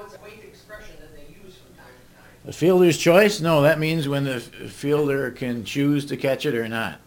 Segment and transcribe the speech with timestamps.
[0.00, 0.24] a.
[2.44, 3.40] The fielder's choice?
[3.40, 7.00] No, that means when the fielder can choose to catch it or not.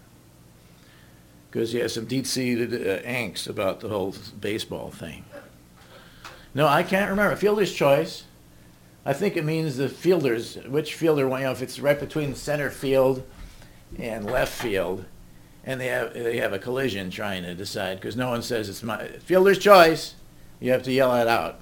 [1.52, 5.26] Because he has some deep-seated uh, angst about the whole baseball thing.
[6.56, 7.36] No, I can't remember.
[7.36, 8.24] Fielder's choice.
[9.06, 12.72] I think it means the fielders, which fielder, you know, if it's right between center
[12.72, 13.26] field
[13.98, 15.06] and left field,
[15.64, 18.84] and they have they have a collision trying to decide because no one says it's
[18.84, 20.16] my fielder's choice.
[20.60, 21.62] You have to yell it out.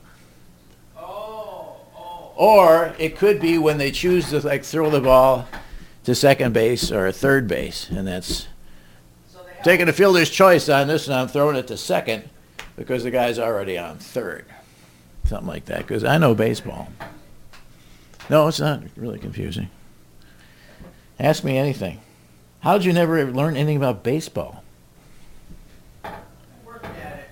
[2.36, 5.48] Or it could be when they choose to like throw the ball
[6.04, 8.48] to second base or third base, and that's
[9.64, 12.29] taking a fielder's choice on this, and I'm throwing it to second
[12.76, 14.46] because the guy's already on third,
[15.26, 15.79] something like that.
[15.79, 16.90] Because I know baseball.
[18.29, 19.70] No, it's not really confusing.
[21.20, 22.02] Ask me anything.
[22.60, 24.64] How'd you never learn anything about baseball?
[26.65, 27.29] worked at it.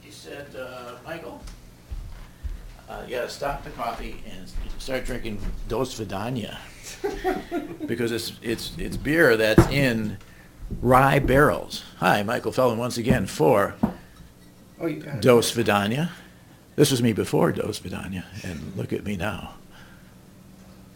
[0.00, 1.42] He said, uh, Michael,
[2.88, 6.58] uh, you gotta stop the coffee and start drinking Dos Vidania.
[7.86, 10.18] because it's, it's, it's beer that's in
[10.80, 11.84] rye barrels.
[11.98, 13.74] Hi, Michael Feldman once again for
[14.80, 15.22] Oh, you got it.
[15.22, 16.10] Dos Vidania.
[16.76, 19.54] This was me before Dos Vidania, and look at me now.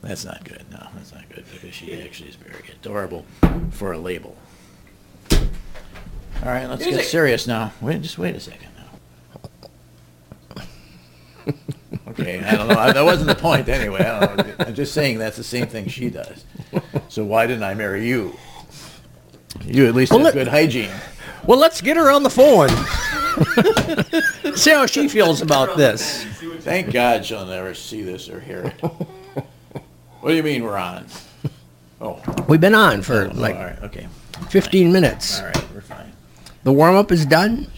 [0.03, 0.65] That's not good.
[0.71, 3.25] No, that's not good because she actually is very adorable
[3.71, 4.37] for a label.
[5.31, 5.39] All
[6.53, 7.11] right, let's get Music.
[7.11, 7.73] serious now.
[7.81, 8.69] Wait, just wait a second
[10.57, 10.63] now.
[12.19, 12.75] Okay, I don't know.
[12.75, 14.01] That wasn't the point anyway.
[14.01, 14.55] I don't know.
[14.67, 16.45] I'm just saying that's the same thing she does.
[17.09, 18.37] So why didn't I marry you?
[19.65, 20.91] You at least Well, have let- good hygiene.
[21.47, 22.69] Well, let's get her on the phone.
[24.57, 26.25] See how she feels about this.
[26.61, 28.81] Thank God she'll never see this or hear it.
[30.21, 31.07] What do you mean we're on?
[32.01, 34.09] Oh, We've been on for oh, like right, okay,
[34.51, 35.39] 15 minutes.
[35.41, 36.13] all right, we're fine.
[36.65, 37.69] The warm up is done.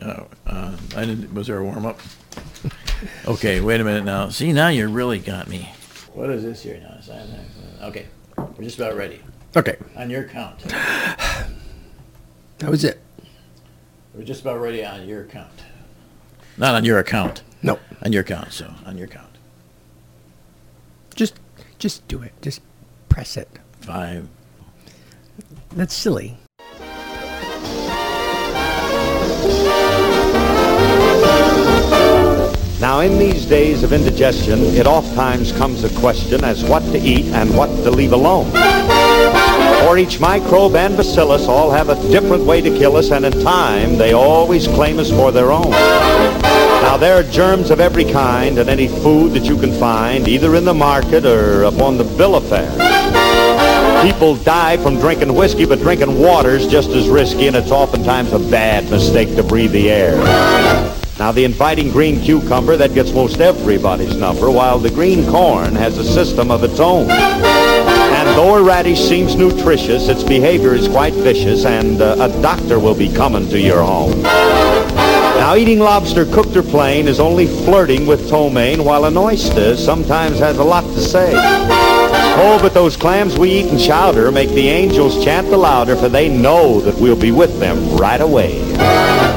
[0.00, 1.34] Oh, uh, I didn't.
[1.34, 2.00] Was there a warm up?
[3.26, 4.28] Okay, wait a minute now.
[4.28, 5.68] See, now you really got me.
[6.14, 7.00] What is this here now?
[7.06, 7.26] That.
[7.88, 9.20] Okay, we're just about ready.
[9.56, 10.58] Okay, On your count.
[10.60, 11.48] that
[12.70, 13.00] was it.
[14.14, 15.64] We're just about ready on your count.
[16.56, 17.42] Not on your account.
[17.62, 18.52] No, On your count.
[18.52, 19.36] So on your count.
[21.14, 21.40] just
[21.78, 22.32] just do it.
[22.40, 22.60] Just
[23.08, 23.48] press it.
[23.80, 24.28] Five.
[25.72, 26.36] That's silly.
[32.82, 36.98] Now, in these days of indigestion, it oft times comes a question as what to
[36.98, 38.50] eat and what to leave alone.
[39.86, 43.40] For each microbe and bacillus all have a different way to kill us, and in
[43.44, 45.70] time, they always claim us for their own.
[45.70, 50.56] Now, there are germs of every kind in any food that you can find, either
[50.56, 54.02] in the market or upon the bill of fare.
[54.02, 58.40] People die from drinking whiskey, but drinking water's just as risky, and it's oftentimes a
[58.40, 60.91] bad mistake to breathe the air.
[61.22, 65.96] Now, the inviting green cucumber, that gets most everybody's number, while the green corn has
[65.96, 67.08] a system of its own.
[67.08, 72.80] And though a radish seems nutritious, its behavior is quite vicious, and uh, a doctor
[72.80, 74.20] will be coming to your home.
[74.22, 80.40] Now, eating lobster cooked or plain is only flirting with ptomaine, while an oyster sometimes
[80.40, 81.34] has a lot to say.
[81.36, 86.08] Oh, but those clams we eat in chowder make the angels chant the louder, for
[86.08, 88.61] they know that we'll be with them right away.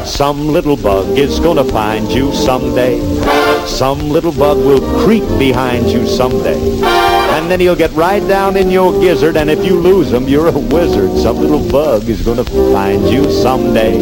[0.06, 3.00] Some little bug is gonna find you someday.
[3.66, 6.60] Some little bug will creep behind you someday.
[7.36, 10.48] And then he'll get right down in your gizzard, and if you lose him, you're
[10.48, 11.18] a wizard.
[11.18, 13.98] Some little bug is gonna find you someday.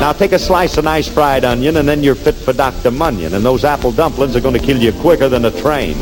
[0.00, 2.90] Now take a slice of nice fried onion, and then you're fit for Dr.
[2.90, 3.32] Munyon.
[3.32, 5.96] And those apple dumplings are gonna kill you quicker than a train.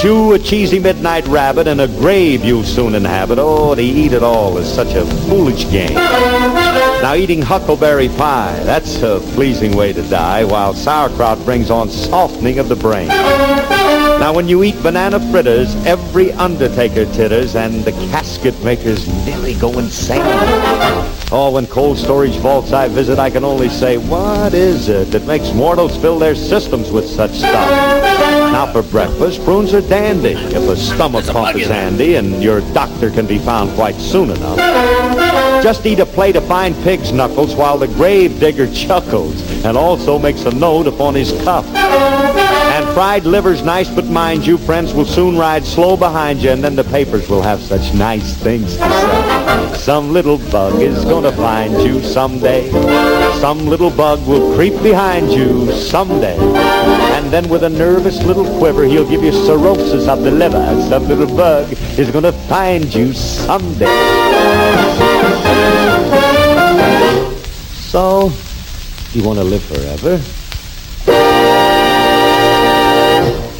[0.00, 3.38] Chew a cheesy midnight rabbit, and a grave you'll soon inhabit.
[3.38, 5.94] Oh, to eat it all is such a foolish game.
[5.94, 12.58] Now eating huckleberry pie, that's a pleasing way to die, while sauerkraut brings on softening
[12.58, 13.08] of the brain.
[13.08, 19.78] Now when you eat banana fritters, every undertaker titters, and the casket makers nearly go
[19.78, 20.20] insane.
[21.32, 25.26] Oh, when cold storage vaults I visit, I can only say, what is it that
[25.26, 28.15] makes mortals fill their systems with such stuff?
[28.52, 30.32] Now for breakfast, prunes are dandy.
[30.32, 34.58] If a stomach pump is handy, and your doctor can be found quite soon enough.
[35.62, 40.18] Just eat a plate of fine pig's knuckles while the grave digger chuckles and also
[40.18, 41.66] makes a note upon his cuff.
[41.74, 46.62] And fried liver's nice, but mind you, friends will soon ride slow behind you, and
[46.62, 49.78] then the papers will have such nice things to say.
[49.78, 52.70] Some little bug is gonna find you someday.
[53.40, 56.36] Some little bug will creep behind you someday.
[57.26, 60.64] And then with a nervous little quiver, he'll give you cirrhosis of the liver.
[60.88, 63.86] Some little bug is gonna find you someday.
[67.72, 68.30] So,
[69.12, 70.18] you want to live forever?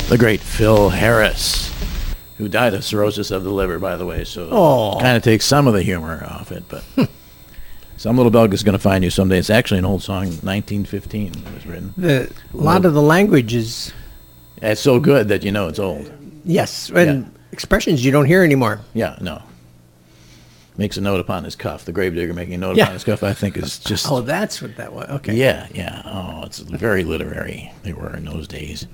[0.08, 1.74] the great Phil Harris,
[2.38, 4.22] who died of cirrhosis of the liver, by the way.
[4.22, 4.48] So
[5.00, 6.84] kind of takes some of the humor off it, but
[7.96, 9.38] some little bug is going to find you someday.
[9.38, 11.94] It's actually an old song, 1915 it was written.
[11.96, 13.92] The, a lot of the language is,
[14.62, 16.10] It's so good that you know it's old.
[16.44, 17.30] yes, and Yeah.
[17.52, 18.80] expressions you don't hear anymore.
[18.94, 19.42] Yeah, no.
[20.78, 21.86] Makes a note upon his cuff.
[21.86, 22.84] The gravedigger making a note Yeah.
[22.84, 24.10] upon his cuff, I think, is just.
[24.10, 25.08] Oh, that's what that was.
[25.08, 25.34] Okay.
[25.34, 26.02] Yeah, yeah.
[26.04, 27.72] Oh, it's very literary.
[27.82, 28.86] They were in those days.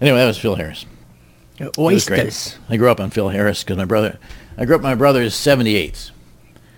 [0.00, 0.84] Anyway, that was Phil Harris.
[1.58, 2.20] It was great.
[2.20, 2.58] Oysters.
[2.68, 4.18] I grew up on Phil Harris because my brother,
[4.58, 6.10] I grew up my brother's 78s.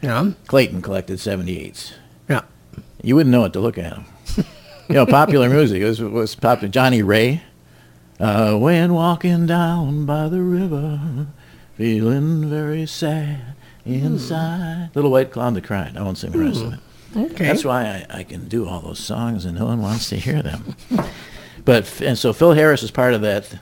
[0.05, 0.33] Yeah.
[0.47, 1.93] Clayton collected 78s.
[2.29, 2.43] Yeah.
[3.03, 4.05] You wouldn't know it to look at them.
[4.89, 6.71] you know, popular music was, was popular.
[6.71, 7.43] Johnnie Ray.
[8.21, 11.27] Uh, when walking down by the river,
[11.77, 14.91] feeling very sad inside.
[14.95, 15.97] Little white cloud that cried.
[15.97, 16.81] I won't sing the rest of it.
[17.17, 17.47] Okay.
[17.47, 20.43] That's why I, I can do all those songs and no one wants to hear
[20.43, 20.77] them.
[21.65, 23.59] But and so Phil Harris is part of that.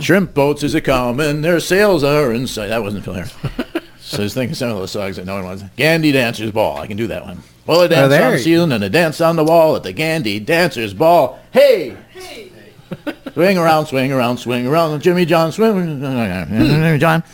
[0.00, 2.68] Shrimp boats is a common, their sails are in sight.
[2.68, 3.34] That wasn't Phil Harris.
[4.06, 5.64] so I was thinking some of those songs that no one wants.
[5.76, 6.76] Gandy Dancer's Ball.
[6.78, 7.42] I can do that one.
[7.66, 9.92] Well, a dance there on the ceiling and a dance on the wall at the
[9.92, 11.38] Gandy Dancer's Ball.
[11.50, 11.96] Hey!
[13.32, 15.00] swing around, swing around, swing around.
[15.02, 16.00] Jimmy John, swing.
[16.00, 17.24] Jimmy John.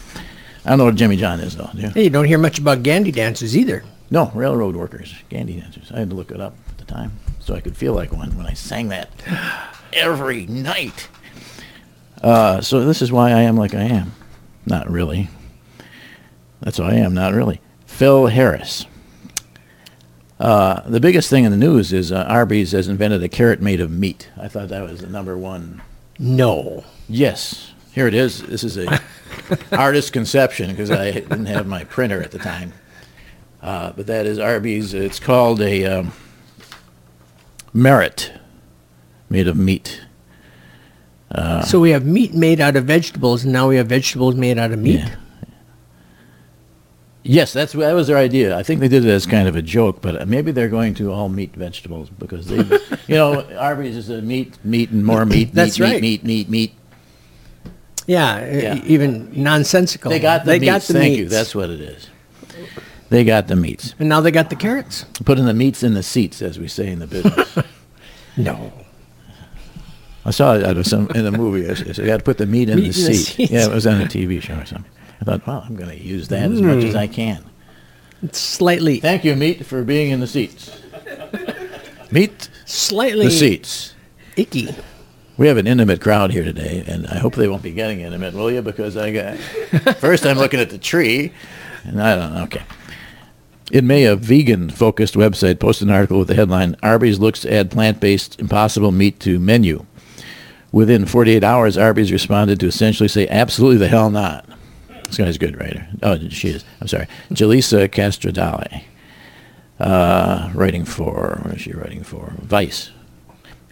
[0.65, 1.69] I don't know what Jimmy John is, though.
[1.75, 1.89] Do you?
[1.91, 3.85] Hey, you don't hear much about Gandy dancers either.
[4.11, 5.93] No, railroad workers, Gandy dancers.
[5.93, 8.35] I had to look it up at the time so I could feel like one
[8.37, 9.11] when I sang that
[9.93, 11.09] every night.
[12.23, 14.13] Uh, so this is why I am like I am.
[14.65, 15.29] Not really.
[16.63, 17.61] That's who I am, not really.
[17.87, 18.87] Phil Harris.
[20.39, 23.81] Uh, the biggest thing in the news is uh, Arby's has invented a carrot made
[23.81, 24.29] of meat.
[24.41, 25.83] I thought that was the number one.
[26.19, 26.85] No.
[27.09, 28.43] Yes, here it is.
[28.43, 29.01] This is a
[29.73, 32.73] artist conception because I didn't have my printer at the time.
[33.61, 34.95] Uh, but that is Arby's.
[34.95, 36.13] It's called a um,
[37.73, 38.33] Marrot
[39.31, 40.01] made of meat.
[41.65, 44.73] so we have meat made out of vegetables, and now we have vegetables made out
[44.73, 45.01] of meat.
[45.01, 45.17] Yeah.
[47.25, 48.57] Yes, that's that was their idea.
[48.59, 51.13] I think they did it as kind of a joke, but maybe they're going to
[51.13, 52.57] all meat vegetables because they,
[53.07, 55.53] you know, Arby's is a meat, meat, and more meat.
[55.55, 56.03] That's meat, right.
[56.03, 56.73] Meat, meat, meat,
[57.65, 57.73] meat.
[58.09, 58.81] Yeah, Yeah.
[58.85, 60.11] even nonsensical.
[60.11, 60.73] They got the they meats.
[60.73, 61.29] got the Thank you.
[61.29, 62.09] That's what it is.
[63.11, 63.95] They got the meats.
[64.01, 65.05] and now they got the carrots.
[65.25, 67.59] Putting the meats in the seats, as we say in the business.
[68.35, 68.73] No.
[70.25, 71.69] I saw it out of some in a movie.
[71.69, 73.67] I said, "You got to put the meat in, Meat the, in the seat." Yeah,
[73.67, 74.91] it was on a TV show or something.
[75.23, 76.89] I thought, well, I'm going to use that as much Hmm.
[76.89, 77.45] as I can.
[78.25, 80.77] It's slightly, Thank you, meat, for being in the seats.
[82.11, 83.95] Meat slightly the seats.
[84.37, 84.69] icky.
[85.39, 88.35] We have an intimate crowd here today, and I hope they won't be getting intimate,
[88.35, 88.61] will you?
[88.63, 89.39] Because I got
[89.97, 91.33] first I'm looking at the tree,
[91.85, 92.43] and I don't know.
[92.45, 92.63] Okay.
[93.71, 97.71] In May, a vegan-focused website posted an article with the headline "Arby's looks to add
[97.71, 99.87] plant-based Impossible meat to menu."
[100.71, 104.45] Within 48 hours, Arby's responded to essentially say, "Absolutely the hell not."
[105.13, 105.87] This guy's a good writer.
[106.03, 106.65] Oh, she is.
[106.81, 108.83] I'm sorry, Jelisa Castrodale,
[109.79, 112.33] uh, writing for what is she writing for?
[112.39, 112.93] Vice.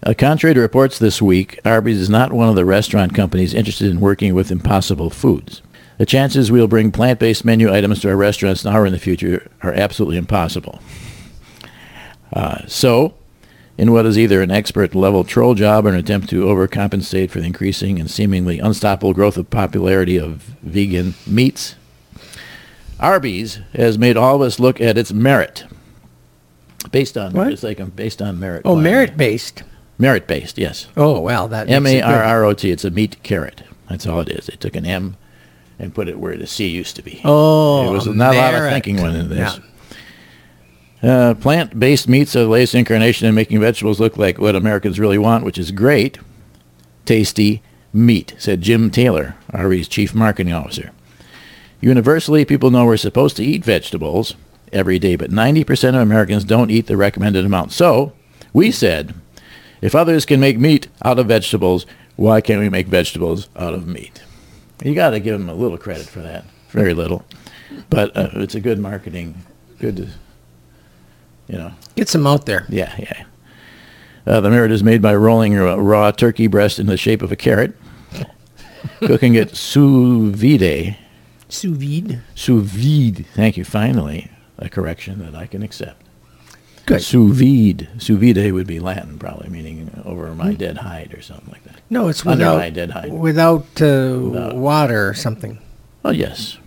[0.02, 3.90] Uh, contrary to reports this week, Arby's is not one of the restaurant companies interested
[3.90, 5.62] in working with impossible foods.
[5.96, 9.50] The chances we'll bring plant-based menu items to our restaurants now or in the future
[9.62, 10.78] are absolutely impossible.
[12.34, 13.14] Uh, so,
[13.80, 17.46] in what is either an expert-level troll job or an attempt to overcompensate for the
[17.46, 21.76] increasing and seemingly unstoppable growth of popularity of vegan meats,
[23.00, 25.64] Arby's has made all of us look at its Marrot.
[26.92, 27.50] Based on What?
[27.54, 28.62] it's like um, based on merit.
[28.66, 29.62] Oh, merit based.
[29.98, 30.86] Merit based, yes.
[30.94, 32.02] Oh, well, that M it A.
[32.02, 32.70] R R O T.
[32.70, 33.62] It's a meat carrot.
[33.88, 34.46] That's all it is.
[34.46, 35.16] They took an M
[35.78, 37.22] and put it where the C used to be.
[37.24, 39.56] Oh, There was not a lot of thinking went into this.
[39.56, 39.64] Yeah.
[41.02, 45.18] Uh, plant-based meats are the latest incarnation in making vegetables look like what Americans really
[45.18, 46.18] want, which is great,
[47.06, 50.90] tasty meat, said Jim Taylor, Arby's chief marketing officer.
[51.80, 54.34] Universally, people know we're supposed to eat vegetables
[54.72, 57.72] every day, but 90% of Americans don't eat the recommended amount.
[57.72, 58.12] So,
[58.52, 59.14] we said,
[59.80, 63.86] if others can make meat out of vegetables, why can't we make vegetables out of
[63.86, 64.22] meat?
[64.84, 66.44] You got to give them a little credit for that.
[66.70, 67.24] Very little.
[67.88, 69.42] But uh, it's a good marketing,
[69.78, 70.10] good,
[71.50, 72.64] you know, Get some out there.
[72.68, 73.24] yeah, yeah.
[74.26, 77.32] Uh, the Marrot is made by rolling a raw turkey breast in the shape of
[77.32, 77.74] a carrot,
[79.00, 80.96] cooking it sous vide.
[81.48, 82.20] Sous vide.
[82.34, 83.26] Sous vide.
[83.34, 83.64] Thank you.
[83.64, 86.02] Finally, a correction that I can accept.
[86.86, 87.02] Good.
[87.02, 87.88] Sous vide.
[87.98, 91.80] Sous vide would be Latin, probably meaning over my dead hide or something like that.
[91.90, 93.12] No, it's without, Under my dead hide.
[93.12, 94.56] without, uh, Without.
[94.56, 95.58] water or something
[96.04, 96.58] Oh yes.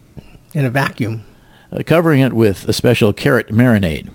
[0.53, 1.23] in a vacuum.
[1.71, 4.09] Uh, covering it with a special carrot marinade,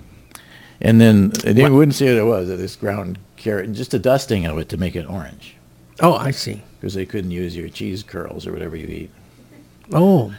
[0.80, 2.48] and then and you wouldn't see what it was.
[2.48, 5.56] This ground carrot, and just a dusting of it to make it orange.
[6.00, 6.62] Oh, I see.
[6.80, 9.10] because they couldn't use your cheese curls or whatever you eat.
[9.92, 10.32] Oh,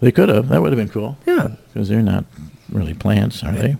[0.00, 0.48] They could have.
[0.48, 1.48] That would have been cool yeah.
[1.72, 2.24] because they're not
[2.70, 3.76] really plants, are they?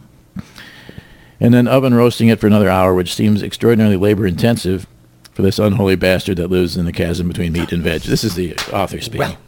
[1.38, 4.87] And then oven roasting it for another hour, which seems extraordinarily labor intensive
[5.33, 8.02] for this unholy bastard that lives in the chasm between meat and veg.
[8.02, 9.21] This is the author speaking.
[9.21, 9.38] Well.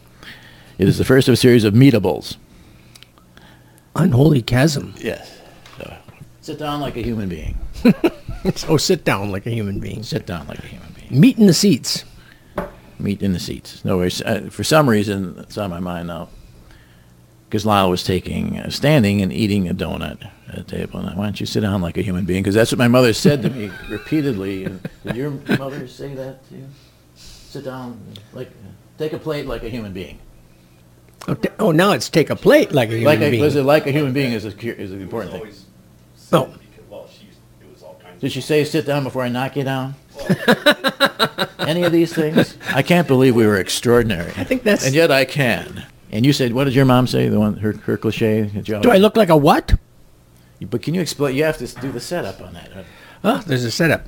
[0.79, 2.37] It is the first of a series of meatables.
[3.95, 4.95] Unholy chasm.
[4.99, 5.39] Yes.
[6.43, 7.59] So, sit down like a human being.
[8.69, 10.03] Oh, sit down like a human being.
[10.03, 11.21] Sit down like a human being.
[11.21, 12.05] Meat in the seats.
[12.99, 13.85] Meat in the seats.
[13.85, 14.03] No.
[14.03, 16.29] Uh, for some reason, it's on my mind now.
[17.49, 20.99] Because Lyle was taking, uh, standing and eating a donut at a table.
[20.99, 22.43] And I, why don't you sit down like a human being?
[22.43, 24.65] Because that's what my mother said to me repeatedly.
[24.65, 26.67] And did your mother say that to you?
[27.15, 28.01] Sit down
[28.33, 28.51] like,
[28.99, 30.19] take a plate like a human being.
[31.29, 33.41] Oh, t- oh, now it's take a plate like a human Like a, being.
[33.41, 35.53] was it like a human being is a, is an important thing.
[36.33, 36.53] Always No.
[36.53, 37.27] said because, well, she
[37.65, 39.95] it was all kinds Did she say sit down before I knock you down?
[41.61, 42.57] Any of these things?
[42.75, 44.33] I can't believe we were extraordinary.
[44.37, 45.85] I think that's- And yet I can.
[46.11, 47.29] And you said, what did your mom say?
[47.29, 48.43] The one, her, her cliche?
[48.43, 49.75] that Do I look like a what?
[50.61, 51.35] But can you explain?
[51.35, 52.71] You have to do the setup on that.
[53.25, 54.07] Oh, there's a setup.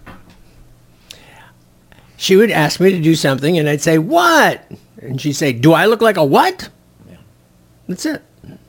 [2.17, 4.63] She would ask me to do something, and I'd say, "What?"
[5.03, 6.69] And she'd say, "Do I look like a what?"
[7.09, 7.17] Yeah.
[7.89, 8.23] That's it.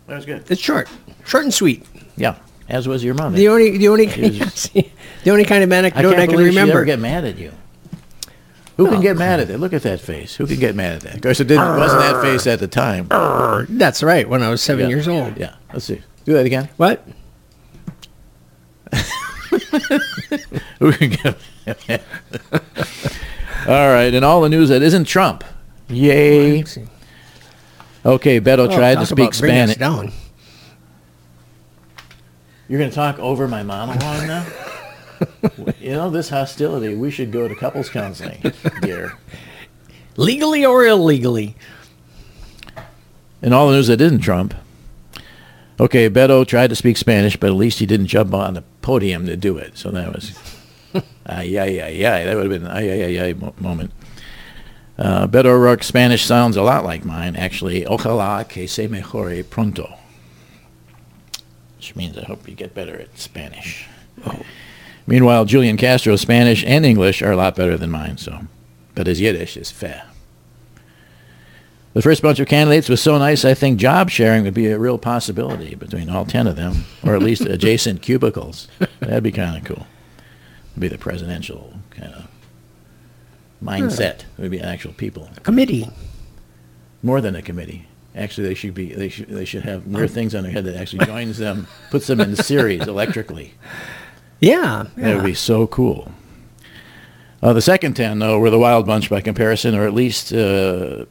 [0.08, 0.44] That was good.
[0.50, 0.90] It's short,
[1.26, 1.86] short and sweet.
[2.18, 2.36] Yeah,
[2.70, 3.36] as was your mother.
[3.38, 6.74] The only, the only, was- the only kind of I anecdote can't I, can remember.
[6.74, 7.52] ever get mad at you.
[8.78, 9.58] Who can oh, get mad at that?
[9.60, 10.36] Look at that face.
[10.36, 11.16] Who can get mad at that?
[11.16, 13.08] Of course, it didn't, wasn't that face at the time.
[13.70, 14.28] That's right.
[14.28, 14.90] When I was seven Yeah.
[14.96, 15.38] years old.
[15.38, 15.56] Yeah.
[15.72, 16.02] Let's see.
[16.26, 16.68] Do that again.
[16.76, 17.08] What?
[20.80, 21.38] Who can get
[21.88, 22.02] mad?
[23.68, 24.14] All right.
[24.14, 25.46] And all the news that isn't Trump.
[25.88, 26.66] Yay.
[28.06, 29.78] Okay, Beto Oh, tried to speak about bringing us Spanish.
[29.78, 30.12] Down.
[32.68, 34.46] You're going to talk over my monologue now?
[35.80, 39.18] you know, this hostility, we should go to couples counseling, dear.
[40.18, 41.56] Legally or illegally.
[43.42, 44.56] And all the news that isn't Trump.
[45.80, 49.26] Okay, Beto tried to speak Spanish, but at least he didn't jump on the podium
[49.26, 49.78] to do it.
[49.78, 50.32] So that was,
[51.26, 52.26] ay, ay, ay, ay.
[52.26, 53.92] That would have been an ay, ay, ay, ay moment.
[54.98, 57.84] Uh, Beto O'Rourke's Spanish sounds a lot like mine, actually.
[57.84, 59.94] Ojalá que se mejore pronto.
[61.78, 63.88] Which means I hope you get better at Spanish.
[64.26, 64.42] Oh.
[65.08, 68.42] Meanwhile, Julian Castro's Spanish and English are a lot better than mine, so.
[68.96, 70.04] But his Yiddish is fair.
[71.94, 74.78] The first bunch of candidates was so nice, I think job sharing would be a
[74.80, 78.68] real possibility between all 10 of them, or at least adjacent cubicles.
[79.00, 79.88] That'd be kind of cool.
[80.72, 82.28] It'd be the presidential kind of
[83.64, 84.24] mindset.
[84.38, 85.30] It would be actual people.
[85.38, 85.90] A Committee.
[87.02, 87.88] More than a committee.
[88.16, 88.94] Actually, they should be.
[88.94, 89.28] They should.
[89.28, 92.36] They should have more things on their head that actually joins them, puts them in
[92.36, 93.54] series electrically.
[94.40, 94.86] Yeah.
[94.96, 96.12] That would be so cool.
[97.42, 101.06] Uh, the second ten, though, were the Wild Bunch by comparison, or at least, uh,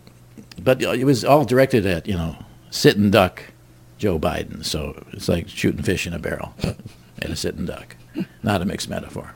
[0.62, 2.36] but it was all directed at you know
[2.70, 3.42] sit and duck
[3.98, 4.64] Joe Biden.
[4.64, 7.96] So it's like shooting fish in a barrel at a sitting duck,
[8.42, 9.34] not a mixed metaphor,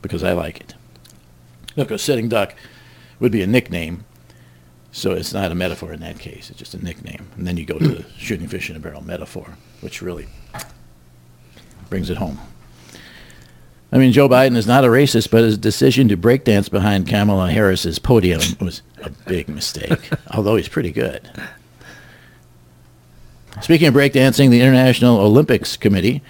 [0.00, 0.74] because I like it.
[1.76, 2.54] Look, a sitting duck
[3.18, 4.04] would be a nickname,
[4.92, 6.50] so it's not a metaphor in that case.
[6.50, 9.02] It's just a nickname, and then you go to the shooting fish in a barrel
[9.02, 10.26] metaphor, which really
[11.88, 12.38] brings it home.
[13.92, 17.50] I mean, Joe Biden is not a racist, but his decision to breakdance behind Kamala
[17.50, 21.28] Harris's podium was a big mistake, although he's pretty good.
[23.60, 26.22] Speaking of breakdancing, the International Olympics Committee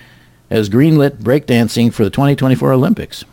[0.51, 3.25] has greenlit breakdancing for the 2024 Olympics,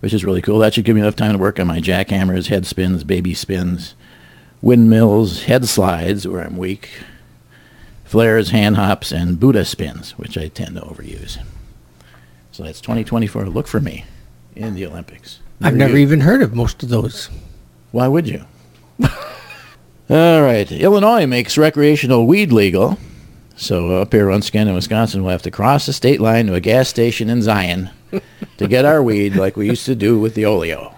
[0.00, 0.58] which is really cool.
[0.58, 3.94] That should give me enough time to work on my jackhammers, head spins, baby spins,
[4.62, 6.90] windmills, head slides, where I'm weak,
[8.04, 11.38] flares, hand hops, and Buddha spins, which I tend to overuse.
[12.52, 13.46] So that's 2024.
[13.46, 14.04] Look for me
[14.54, 15.40] in the Olympics.
[15.60, 16.00] I've never good.
[16.00, 17.28] even heard of most of those.
[17.90, 18.44] Why would you?
[19.02, 20.70] All right.
[20.70, 22.98] Illinois makes recreational weed legal.
[23.56, 26.54] So up here once again in Wisconsin, we'll have to cross the state line to
[26.54, 27.90] a gas station in Zion
[28.56, 30.94] to get our weed like we used to do with the oleo.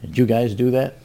[0.00, 0.98] Did you guys do that?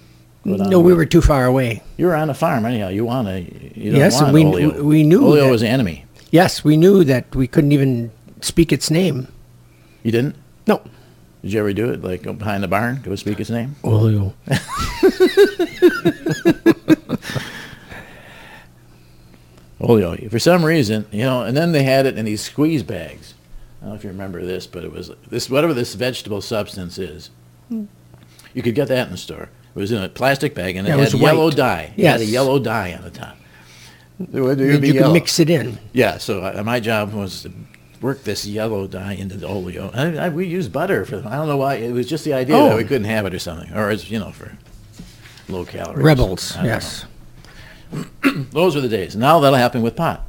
[0.48, 1.84] Go No, uh, we were too far away.
[1.98, 2.88] You were on a farm anyhow.
[2.88, 3.42] You want to.
[3.80, 4.84] You don't Yes, want and we- oleo.
[4.84, 5.52] we knew oleo that.
[5.52, 6.06] was the enemy.
[6.32, 8.12] Yes, we knew that we couldn't even
[8.42, 9.28] speak its name.
[10.04, 10.36] You didn't?
[10.66, 10.82] No.
[11.42, 12.04] Did you ever do it?
[12.04, 13.76] Like behind the barn, go speak its name?
[13.84, 14.34] Oleo.
[19.80, 20.16] oleo.
[20.30, 23.34] For some reason, you know, and then they had it in these squeeze bags.
[23.82, 26.98] I don't know if you remember this, but it was this whatever this vegetable substance
[26.98, 27.30] is.
[27.70, 27.86] Hmm.
[28.54, 29.50] You could get that in the store.
[29.78, 31.56] It was in a plastic bag and it Yeah, had yellow white.
[31.56, 31.94] dye.
[31.96, 33.38] It had a yellow dye on the top.
[34.20, 35.78] It would, it would You could mix it in.
[35.94, 37.52] Yeah, so uh, my job was to
[38.02, 39.92] work this yellow dye into the oleo.
[39.94, 41.18] I, I, we used butter for.
[41.18, 41.76] I don't know why.
[41.76, 42.70] It was just the idea Oh.
[42.70, 44.58] that we couldn't have it or something, or it's you know for
[45.48, 46.04] low calories.
[46.04, 47.06] Rebels, yes.
[48.52, 49.16] Those were the days.
[49.16, 50.26] Now that'll happen with pot.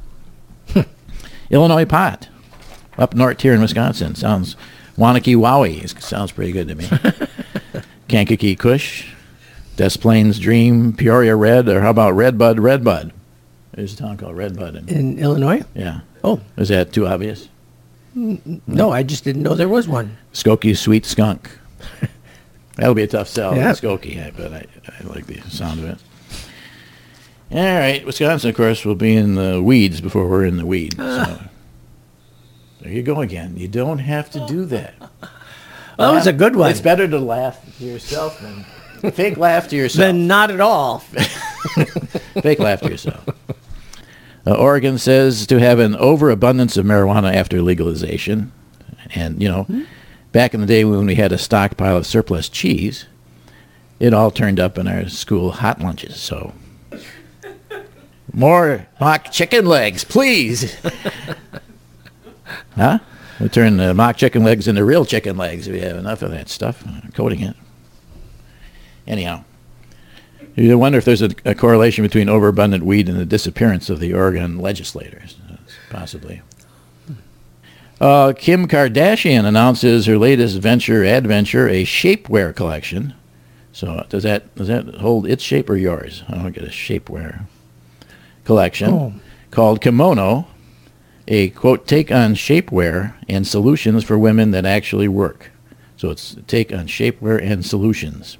[1.49, 2.29] Illinois pot,
[2.99, 4.13] up north here in Wisconsin.
[4.13, 4.55] Sounds
[4.97, 5.99] Waunakee Wowie.
[5.99, 6.87] Sounds pretty good to me.
[8.07, 9.07] Kankakee Kush,
[9.79, 13.13] Des Plaines Dream, Peoria Red, or how about Red Bud, Red Bud?
[13.71, 14.75] There's a town called Red Bud.
[14.75, 15.63] In, In Illinois?
[15.73, 16.01] yeah.
[16.21, 17.47] Oh, Is that too obvious?
[18.13, 20.17] no, I just didn't know there was one.
[20.33, 21.49] Skokie Sweet Skunk.
[22.75, 23.71] That'll be a tough sell, Yeah.
[23.71, 24.65] Skokie, but I,
[24.99, 25.97] I like the sound of it.
[27.51, 30.97] All right, Wisconsin, of course, will be in the weeds before we're in the weeds.
[30.97, 31.05] So.
[31.07, 31.47] Ah.
[32.81, 33.55] There you go again.
[33.55, 34.95] You don't have to do that.
[35.97, 36.69] That was a good one.
[36.69, 38.65] It's better to laugh to yourself than
[39.13, 39.99] fake laugh to yourself.
[39.99, 40.99] Then not at all.
[42.41, 43.25] Fake laugh to yourself.
[44.45, 48.51] Uh, Oregon says to have an overabundance of marijuana after legalization.
[49.15, 49.67] And, you know,
[50.31, 53.05] back in the day when we had a stockpile of surplus cheese,
[53.99, 56.17] it all turned up in our school hot lunches.
[56.17, 56.53] So,
[58.33, 60.75] more mock chicken legs, please.
[62.75, 62.99] huh?
[63.39, 66.31] We turn the mock chicken legs into real chicken legs if we have enough of
[66.31, 67.55] that stuff, uh, coating it.
[69.09, 69.43] Anyhow.
[70.55, 74.13] You wonder if there's a, a correlation between overabundant weed and the disappearance of the
[74.13, 75.55] Oregon legislators, uh,
[75.89, 76.41] possibly.
[77.99, 83.13] Uh, Kim Kardashian announces her latest venture, adventure, a shapewear collection.
[83.73, 86.23] So does that does that hold its shape or yours?
[86.29, 87.41] I don't get a shapewear
[88.45, 89.13] collection Oh.
[89.51, 90.47] called Kimono,
[91.27, 95.51] a quote take on shapewear and solutions for women that actually work.
[95.97, 98.37] So it's take on shapewear and solutions.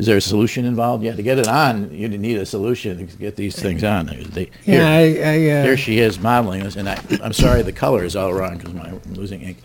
[0.00, 1.04] Is there a solution involved?
[1.04, 4.06] Yeah, to get it on, you need a solution to get these things on.
[4.06, 7.60] They, here, Yeah, I, I uh, here she is modeling this, and I, I'm sorry
[7.60, 9.58] the color is all wrong because I'm losing ink,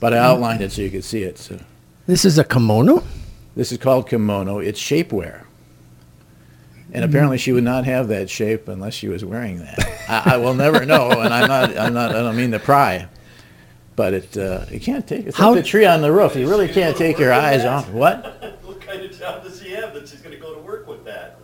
[0.00, 1.38] but I outlined it so you could see it.
[1.38, 1.60] So
[2.04, 3.04] this is a kimono.
[3.54, 4.58] this is called kimono.
[4.58, 5.44] It's shapewear,
[6.92, 9.78] and apparently she would not have that shape unless she was wearing that.
[10.08, 11.78] I, I will never know, and I'm not.
[11.78, 12.10] I'm not.
[12.10, 13.06] I don't mean to pry,
[13.94, 14.36] but it.
[14.36, 15.26] Uh, you can't take.
[15.26, 16.34] It's How- like the tree on the roof.
[16.34, 17.88] You really can't take your eyes off.
[17.90, 18.56] What?
[18.64, 21.40] What kind of job does she have that she's gonna go to work with that?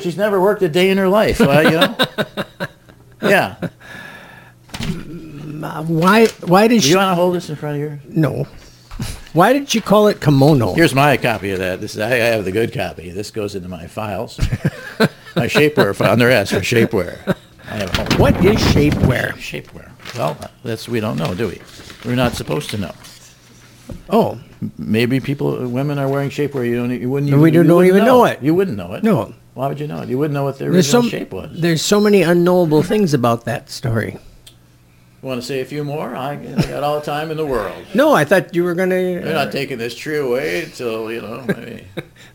[0.00, 1.40] She's never worked a day in her life.
[1.40, 1.96] Well, you know.
[3.20, 3.56] Yeah.
[4.80, 6.26] Uh, why?
[6.46, 6.90] Why did Do she?
[6.90, 8.00] you want to hold this in front of yours?
[8.08, 8.46] no.
[9.32, 10.74] Why did she call it kimono?
[10.74, 11.80] Here's my copy of that.
[11.80, 13.10] This is, I I have the good copy.
[13.10, 14.38] This goes into my files.
[15.36, 16.12] my shapewear file.
[16.12, 17.36] Under S for shapewear.
[17.70, 19.32] I have a whole what is shapewear?
[19.34, 19.90] shapewear.
[20.16, 21.60] Well, that's we don't know, do we?
[22.04, 22.94] We're not supposed to know.
[24.10, 24.38] Oh,
[24.76, 26.66] Maybe people, women are wearing shapewear.
[26.66, 26.90] You don't.
[27.00, 27.32] You wouldn't.
[27.32, 28.42] And we you don't wouldn't even know it.
[28.42, 29.02] You wouldn't know it.
[29.04, 29.34] no.
[29.58, 30.08] Why would you know it?
[30.08, 31.50] You wouldn't know what the original so shape was.
[31.60, 34.16] there's so many unknowable things about that story.
[35.20, 36.14] Want to say a few more?
[36.14, 37.84] I, I got all the time in the world.
[37.92, 38.94] No, I thought you were gonna.
[38.94, 41.84] They're not taking this tree away until you know maybe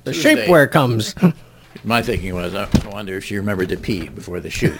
[0.04, 0.36] the Tuesday.
[0.48, 1.16] shapewear comes.
[1.86, 4.78] My thinking was, I wonder if she remembered to pee before the shoot.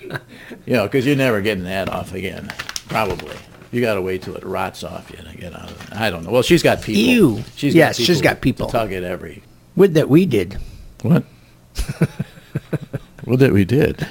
[0.64, 2.50] you know, because you're never getting that off again.
[2.88, 3.36] Probably.
[3.72, 6.00] You got to wait till it rots off you to get out of it.
[6.00, 6.30] I don't know.
[6.30, 7.02] Well, she's got people.
[7.02, 7.44] Ew.
[7.56, 8.68] She's Yes, she's got people.
[8.68, 9.42] To tug it every.
[9.76, 10.58] Would that we did.
[11.02, 11.24] What?
[13.26, 14.06] well, that we did.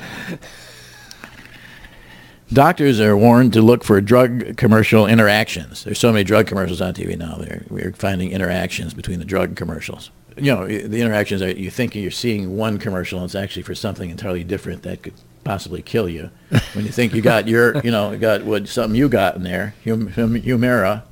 [2.51, 5.83] Doctors are warned to look for drug commercial interactions.
[5.83, 7.35] There's so many drug commercials on TV now.
[7.35, 10.09] They're, we're finding interactions between the drug commercials.
[10.35, 13.75] You know, the interactions are you think you're seeing one commercial and it's actually for
[13.75, 16.31] something entirely different that could possibly kill you.
[16.73, 19.75] When you think you got your, you know, got what something you got in there,
[19.83, 21.03] Hum, Hum, Humira,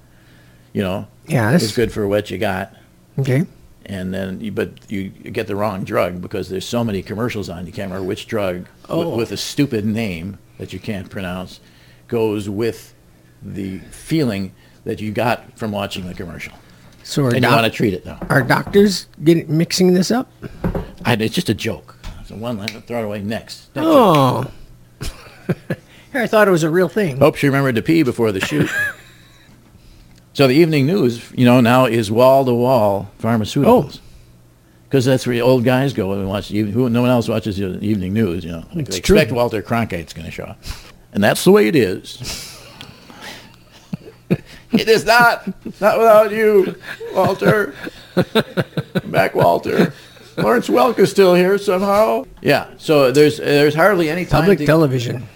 [0.73, 1.61] you know, Yes.
[1.61, 2.73] is good for what you got
[3.19, 3.45] Okay.
[3.87, 7.65] And then you, but you get the wrong drug because there's so many commercials on
[7.65, 9.09] you can't remember which drug Oh.
[9.09, 11.59] with, with a stupid name that you can't pronounce
[12.07, 12.93] goes with
[13.41, 16.53] the feeling that you got from watching the commercial
[17.03, 20.31] So are, and you want to treat it though are doctors get, mixing this up?
[21.05, 21.95] I, it's just a joke
[22.25, 23.83] so one line throw it away next, joke.
[23.85, 24.51] Oh.
[26.11, 27.17] Here, I thought it was a real thing.
[27.19, 28.69] hope she remembered to pee before the shoot
[30.37, 34.01] so the evening news you know now is wall-to-wall pharmaceuticals Oh.
[34.87, 36.47] Because that's where the old guys go and watch.
[36.49, 38.45] the eve- Who, no one else watches the evening news.
[38.45, 39.17] You know, It's they true.
[39.17, 40.59] expect Walter Cronkite's going to show up,
[41.11, 42.55] and that's the way it is.
[44.29, 45.45] it is not.
[45.81, 46.75] Not without you,
[47.13, 47.73] Walter.
[49.07, 49.91] Back, Walter.
[50.37, 52.23] Lawrence Welk is still here somehow.
[52.41, 52.67] Yeah.
[52.77, 54.41] So there's there's hardly any time.
[54.43, 55.27] Public to- television.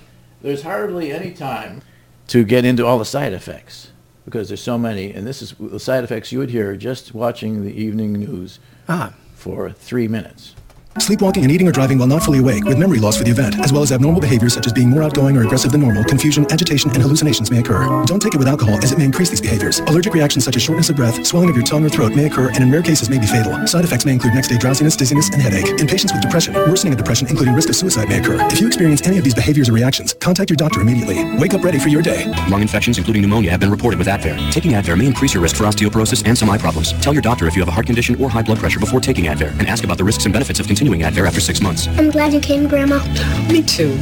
[0.41, 1.81] there's hardly any time
[2.27, 3.90] to get into all the side effects
[4.25, 7.63] because there's so many, and this is the side effects you would hear just watching
[7.63, 9.13] the evening news Ah.
[9.35, 10.55] for three minutes.
[10.99, 13.57] Sleepwalking and eating or driving while not fully awake with memory loss for the event,
[13.59, 16.45] as well as abnormal behaviors such as being more outgoing or aggressive than normal, confusion,
[16.51, 18.03] agitation, and hallucinations may occur.
[18.05, 19.79] Don't take it with alcohol as it may increase these behaviors.
[19.87, 22.49] Allergic reactions such as shortness of breath, swelling of your tongue or throat may occur
[22.49, 23.65] and in rare cases may be fatal.
[23.67, 25.79] Side effects may include next-day drowsiness, dizziness, and headache.
[25.79, 28.37] In patients with depression, worsening of depression including risk of suicide may occur.
[28.51, 31.23] If you experience any of these behaviors or reactions, contact your doctor immediately.
[31.37, 32.25] Wake up ready for your day.
[32.49, 34.37] Lung infections, including pneumonia, have been reported with Advair.
[34.51, 36.91] Taking Advair may increase your risk for osteoporosis and some eye problems.
[37.01, 39.25] Tell your doctor if you have a heart condition or high blood pressure before taking
[39.25, 41.87] Advair, and ask about the risks and benefits of continuing Advair after six months.
[41.87, 42.99] I'm glad you came, Grandma.
[43.47, 43.97] Me too.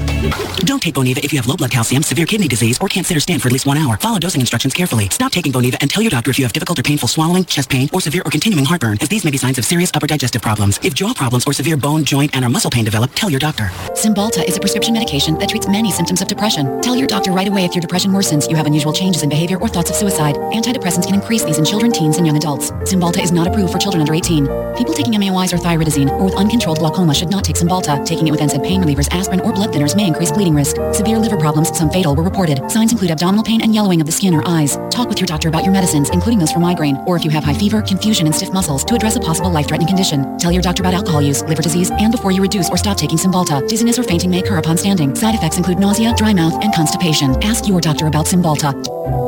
[0.59, 3.17] Don't take Boniva if you have low blood calcium, severe kidney disease, or can't sit
[3.17, 3.97] or stand for at least one hour.
[3.97, 5.09] Follow dosing instructions carefully.
[5.09, 7.69] Stop taking Boniva and tell your doctor if you have difficult or painful swallowing, chest
[7.69, 10.41] pain, or severe or continuing heartburn, as these may be signs of serious upper digestive
[10.41, 10.79] problems.
[10.83, 13.65] If jaw problems or severe bone, joint, and or muscle pain develop, tell your doctor.
[13.93, 16.81] Cymbalta is a prescription medication that treats many symptoms of depression.
[16.81, 19.57] Tell your doctor right away if your depression worsens, you have unusual changes in behavior,
[19.59, 20.35] or thoughts of suicide.
[20.35, 22.71] Antidepressants can increase these in children, teens, and young adults.
[22.89, 24.45] Cymbalta is not approved for children under 18.
[24.75, 28.05] People taking MAOIs or thioridazine or with uncontrolled glaucoma should not take Cymbalta.
[28.05, 30.75] Taking it with NSAID pain relievers, aspirin, or blood thinners may increase bleeding risk.
[30.93, 32.69] Severe liver problems, some fatal, were reported.
[32.69, 34.77] Signs include abdominal pain and yellowing of the skin or eyes.
[34.89, 37.43] Talk with your doctor about your medicines, including those for migraine, or if you have
[37.43, 40.37] high fever, confusion, and stiff muscles, to address a possible life-threatening condition.
[40.37, 43.17] Tell your doctor about alcohol use, liver disease, and before you reduce or stop taking
[43.17, 43.67] Cymbalta.
[43.67, 45.15] Dizziness or fainting may occur upon standing.
[45.15, 47.41] Side effects include nausea, dry mouth, and constipation.
[47.43, 48.73] Ask your doctor about Cymbalta.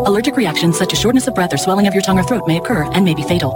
[0.06, 2.58] Allergic reactions such as shortness of breath or swelling of your tongue or throat may
[2.58, 3.51] occur and may be fatal.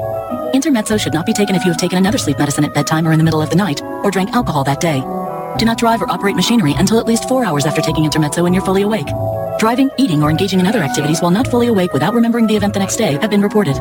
[0.53, 3.12] Intermezzo should not be taken if you have taken another sleep medicine at bedtime or
[3.12, 5.01] in the middle of the night, or drank alcohol that day.
[5.58, 8.53] Do not drive or operate machinery until at least four hours after taking Intermezzo when
[8.53, 9.08] you're fully awake.
[9.60, 12.73] Driving, eating, or engaging in other activities while not fully awake without remembering the event
[12.73, 13.75] the next day have been reported.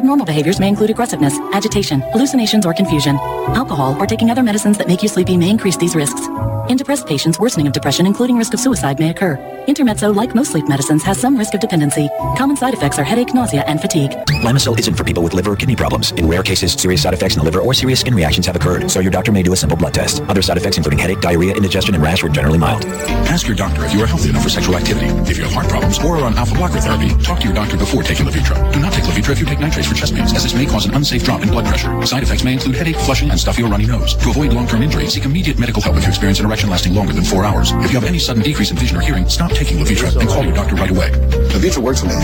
[0.00, 3.16] Abnormal behaviors may include aggressiveness, agitation, hallucinations, or confusion.
[3.54, 6.26] Alcohol or taking other medicines that make you sleepy may increase these risks.
[6.70, 9.36] In depressed patients, worsening of depression, including risk of suicide, may occur.
[9.66, 12.08] Intermezzo, like most sleep medicines, has some risk of dependency.
[12.38, 14.12] Common side effects are headache, nausea, and fatigue.
[14.44, 16.12] Lamisil isn't for people with liver or kidney problems.
[16.12, 18.90] In rare cases, serious side effects in the liver or serious skin reactions have occurred,
[18.90, 20.22] so your doctor may do a simple blood test.
[20.22, 22.84] Other side effects including headache, diarrhea, indigestion, and rash were generally mild.
[23.26, 25.06] Ask your doctor if you are healthy enough for sexual activity.
[25.30, 27.76] If you have heart problems or are on alpha blocker therapy, talk to your doctor
[27.76, 28.72] before taking Levitra.
[28.72, 30.86] Do not take Levitra if you take nitrates for chest pains, as this may cause
[30.86, 31.90] an unsafe drop in blood pressure.
[32.06, 34.14] Side effects may include headache, flushing, and stuffy or runny nose.
[34.16, 37.12] To avoid long-term injury, seek immediate medical help if you experience an erection lasting longer
[37.12, 37.72] than four hours.
[37.72, 40.44] If you have any sudden decrease in vision or hearing, stop taking Levitra and call
[40.44, 41.10] your doctor right away.
[41.50, 42.14] Levitra works for me.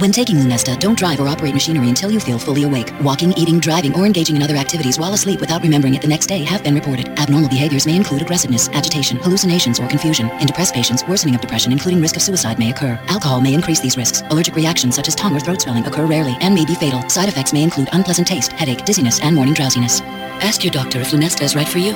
[0.00, 2.92] When taking Lunesta, don't drive or operate machinery until you feel fully awake.
[3.00, 6.26] Walking, eating, driving, or engaging in other activities while asleep without remembering it the next
[6.26, 7.08] day have been reported.
[7.18, 10.28] Abnormal behaviors may include aggressiveness, agitation, hallucinations, or confusion.
[10.40, 12.98] In depressed patients, worsening of depression, including risk of suicide, may occur.
[13.08, 14.22] Alcohol may increase these risks.
[14.30, 17.00] Allergic reactions such as tongue or throat swelling occur rarely and may be fatal.
[17.14, 20.00] Side effects may include unpleasant taste, headache, dizziness, and morning drowsiness.
[20.42, 21.92] Ask your doctor if Lunesta is right for you.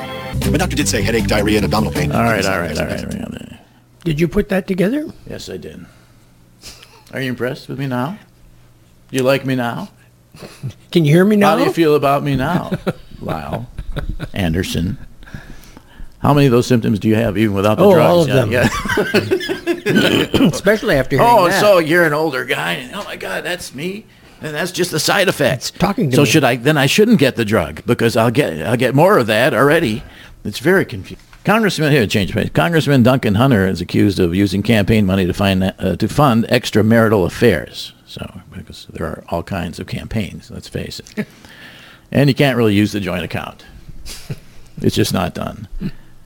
[0.49, 2.13] My doctor did say headache, diarrhea, and abdominal pain.
[2.13, 3.05] All right, all right, all right.
[3.05, 3.59] all right.
[4.05, 5.09] Did you put that together?
[5.29, 5.85] Yes, I did.
[7.13, 8.17] Are you impressed with me now?
[9.11, 9.89] Do you like me now?
[10.93, 11.49] Can you hear me now?
[11.49, 12.71] How do you feel about me now,
[13.21, 13.69] Lyle
[14.35, 14.99] Anderson?
[16.21, 18.09] How many of those symptoms do you have, even without the Oh, drugs?
[18.09, 20.31] all of Yeah, them.
[20.37, 20.47] yeah.
[20.53, 21.61] Especially after hearing oh, that.
[21.61, 22.75] so you're an older guy.
[22.75, 24.07] and, Oh my God, that's me.
[24.41, 25.79] And that's just the side effect.
[25.81, 26.29] talking to so me.
[26.29, 26.57] should I?
[26.57, 30.03] Then I shouldn't get the drug because I'll get I'll get more of that already.
[30.45, 31.25] It's very confusing.
[31.45, 32.35] Congressman here, change.
[32.53, 37.27] Congressman Duncan Hunter is accused of using campaign money to find uh, to fund extramarital
[37.27, 37.93] affairs.
[38.07, 41.27] So because there are all kinds of campaigns, let's face it,
[42.13, 43.65] and you can't really use the joint account.
[44.81, 45.69] It's just not done.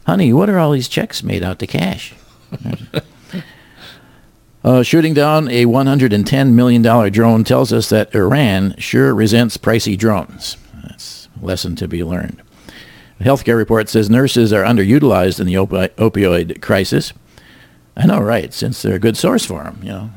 [0.07, 2.14] Honey, what are all these checks made out to cash?
[4.64, 10.57] Uh, shooting down a $110 million drone tells us that Iran sure resents pricey drones.
[10.83, 12.40] That's a lesson to be learned.
[13.18, 17.12] The healthcare report says nurses are underutilized in the opi- opioid crisis.
[17.96, 20.11] I know, right, since they're a good source for them, you know.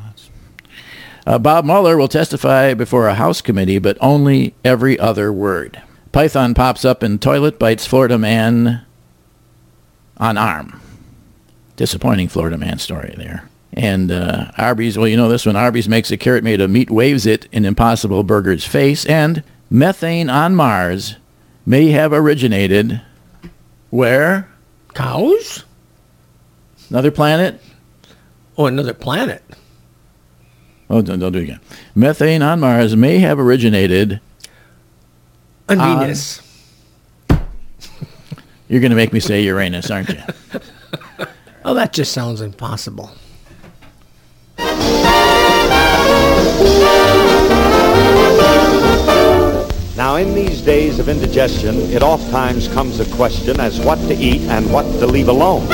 [1.28, 5.82] Uh, Bob Mueller will testify before a House committee, but only every other word.
[6.12, 8.86] Python pops up in toilet, bites Florida man
[10.18, 10.80] on arm.
[11.76, 13.50] Disappointing Florida man story there.
[13.78, 15.56] And uh, Arby's, well, you know this one.
[15.58, 19.06] Arby's makes a carrot made of meat, waves it in Impossible Burger's face.
[19.06, 21.18] And methane on Mars
[21.66, 23.02] may have originated
[23.90, 24.50] where?
[24.94, 25.66] Cows?
[26.90, 27.62] Another planet?
[28.58, 29.44] Oh, another planet.
[30.90, 31.60] Oh, don't, don't do it again.
[31.96, 34.22] Methane on Mars may have originated
[35.68, 36.42] On on- Venus.
[38.70, 40.22] You're going to make me say Uranus, aren't you?
[41.68, 43.10] Oh, that just sounds impossible.
[49.96, 54.42] Now, in these days of indigestion, it oftentimes comes a question as what to eat
[54.42, 55.68] and what to leave alone.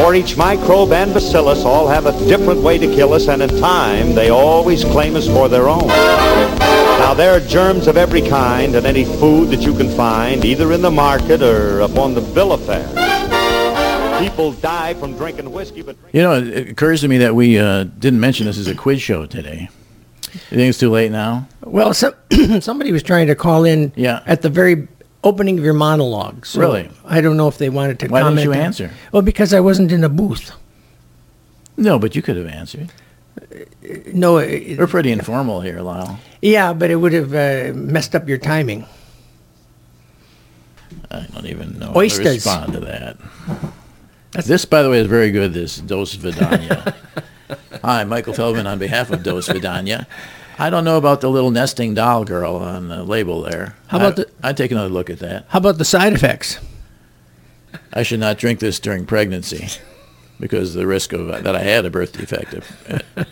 [0.00, 3.50] For each microbe and bacillus all have a different way to kill us, and in
[3.60, 5.88] time, they always claim us for their own.
[5.88, 10.72] Now, there are germs of every kind in any food that you can find, either
[10.72, 12.88] in the market or upon the bill of fare.
[14.18, 17.84] People die from drinking whiskey, but You know, it occurs to me that we uh,
[17.84, 19.68] didn't mention this as a quiz show today.
[20.50, 21.48] You think it's too late now?
[21.62, 22.14] Well, some,
[22.60, 24.22] somebody was trying to call in Yeah.
[24.26, 24.88] at the very
[25.24, 26.46] opening of your monologue.
[26.46, 26.88] So Really?
[27.04, 28.44] I don't know if they wanted to Why didn't comment.
[28.44, 28.90] you on- answer?
[29.12, 30.52] Well, because I wasn't in a booth.
[31.76, 32.92] No, but you could have answered.
[34.12, 36.18] No, it, We're pretty informal here, Lyle.
[36.40, 38.86] yeah, but it would have uh, messed up your timing.
[41.10, 43.16] I don't even know how to respond to that.
[44.44, 45.52] This, by the way, is very good.
[45.54, 46.94] This Dos Vidania.
[47.82, 50.06] Hi, Michael Feldman on behalf of Dos Vidania.
[50.58, 53.76] I don't know about the little nesting doll girl on the label there.
[53.88, 55.44] How about I, the- I'd take another look at that.
[55.48, 56.58] How about the side effects?
[57.92, 59.68] I should not drink this during pregnancy
[60.40, 63.28] because of the risk of that I had a birth defect at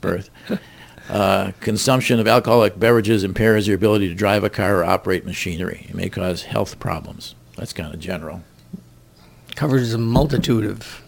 [0.00, 0.30] birth.
[1.08, 5.86] Uh, consumption of alcoholic beverages impairs your ability to drive a car or operate machinery.
[5.88, 7.34] It may cause health problems.
[7.56, 8.42] That's kind of general.
[9.56, 11.02] Covers a multitude of.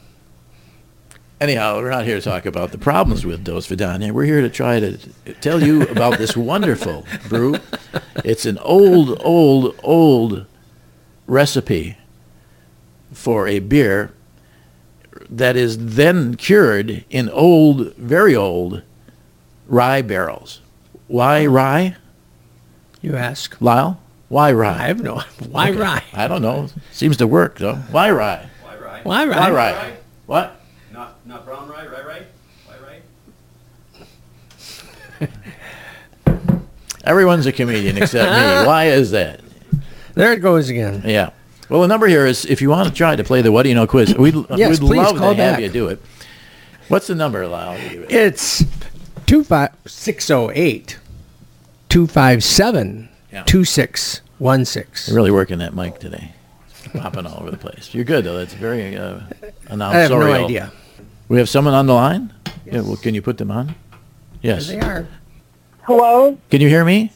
[1.43, 4.13] Anyhow, we're not here to talk about the problems with Dos Vidania.
[4.13, 4.97] We're here to try to
[5.41, 7.57] tell you about this wonderful brew.
[8.25, 10.47] It's an old, old, old
[11.27, 11.97] recipe
[13.13, 14.13] for a beer
[15.29, 18.83] that is then cured in old, very old
[19.67, 20.61] rye barrels.
[21.09, 21.97] Why rye,
[23.01, 23.61] You ask.
[23.61, 24.01] Lyle?
[24.29, 24.85] Why rye?
[24.85, 25.25] I have no.
[25.51, 25.79] Why Okay.
[25.81, 26.05] rye?
[26.15, 26.69] I don't know.
[26.93, 27.75] Seems to work though.
[27.91, 28.49] Why rye?
[28.63, 29.01] Why rye?
[29.03, 29.39] Why rye?
[29.41, 29.93] Why rye?
[30.27, 30.59] What?
[31.33, 32.27] Not, not brown rye, rye rye?
[32.67, 32.77] Why
[36.29, 36.37] rye?
[37.05, 38.67] Everyone's a comedian except me.
[38.67, 39.41] Why is that?
[40.15, 41.03] There it goes again.
[41.07, 41.31] Yeah.
[41.71, 43.87] Well, the number here is if you want to try to play the Whad'ya Know
[43.87, 46.03] quiz, we'd, Yes, we'd please love call to have you do it.
[46.89, 47.77] What's the number, Lyle?
[48.11, 48.63] It's
[49.25, 50.99] two five six zero eight
[51.89, 53.45] two five seven Yeah.
[53.45, 55.09] two six one six.
[55.09, 56.33] You're really working that mic today.
[56.69, 57.95] It's popping all over the place.
[57.95, 58.37] You're good, though.
[58.37, 59.21] That's very uh,
[59.71, 60.71] I have no idea.
[61.29, 62.33] We have someone on the line?
[62.67, 63.75] Yeah, well, can you put them on?
[64.43, 64.69] Yes.
[64.69, 65.07] They are.
[65.83, 66.39] Hello?
[66.51, 67.13] Can you hear me?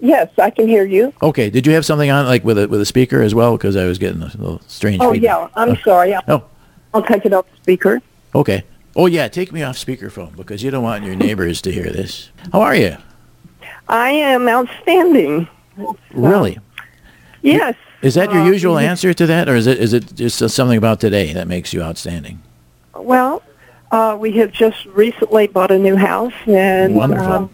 [0.00, 1.12] Yes, I can hear you.
[1.22, 1.50] Okay.
[1.50, 3.56] Did you have something on, like with a with a speaker as well?
[3.56, 5.00] Because I was getting a little strange.
[5.00, 5.24] Oh, feedback.
[5.30, 5.48] yeah.
[5.54, 6.14] I'm sorry.
[6.14, 6.44] I'll, Oh.
[6.92, 8.00] I'll take it off speaker.
[8.34, 8.64] Okay.
[8.96, 12.30] Oh yeah, take me off speakerphone because you don't want your neighbors to hear this.
[12.52, 12.96] How are you?
[13.88, 15.48] I am outstanding.
[16.12, 16.58] Really?
[17.42, 17.74] Yes.
[18.02, 18.82] Is that your Uh, usual mhm.
[18.84, 21.72] answer to that, or is it is it just uh, something about today that makes
[21.72, 22.40] you outstanding?
[23.04, 23.42] Well,
[23.92, 27.50] uh, we have just recently bought a new house, and um,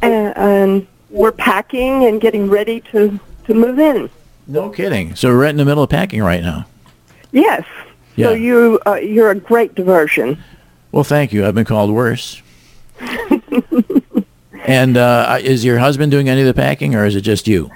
[0.00, 4.08] and, and we're packing and getting ready to to move in.
[4.46, 5.16] No kidding.
[5.16, 6.66] So we're right in the middle of packing right now.
[7.32, 7.64] Yes.
[8.16, 8.30] So Yeah.
[8.32, 10.42] you uh, you're a great diversion.
[10.92, 11.44] Well, thank you.
[11.46, 12.40] I've been called worse.
[14.66, 17.70] and uh, is your husband doing any of the packing, or is it just you?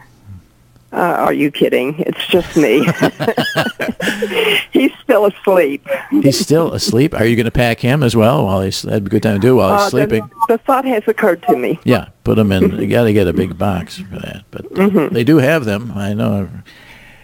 [0.94, 1.96] Uh, are you kidding?
[1.98, 2.84] It's just me.
[4.72, 5.86] He's still asleep.
[6.10, 7.14] He's still asleep.
[7.14, 8.82] Are you going to pack him as well while he's?
[8.82, 10.30] That'd be a good time to do while he's Uh, the- sleeping.
[10.48, 11.78] The, thought has occurred to me.
[11.84, 12.80] Yeah, put him in.
[12.80, 15.10] You got to get a big box for that, but uh, Mhm.
[15.10, 15.92] they do have them.
[15.96, 16.48] I know.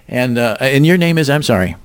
[0.08, 1.30] And uh, and your name is?
[1.30, 1.76] I'm sorry.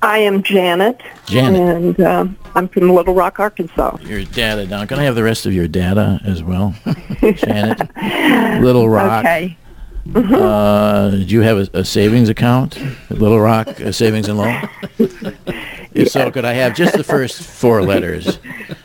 [0.00, 1.00] I am Janet.
[1.26, 1.60] Janet.
[1.60, 3.96] And um, I'm from Little Rock, Arkansas.
[4.02, 4.86] Your data down.
[4.86, 6.72] Can I have the rest of your data as well,
[7.20, 7.80] Janet?
[8.62, 9.24] Little Rock.
[9.24, 9.56] Okay.
[10.14, 14.68] Uh, do you have a, a savings account at Little Rock uh, Savings and Loan?
[15.94, 18.38] If so, could I have just the first four letters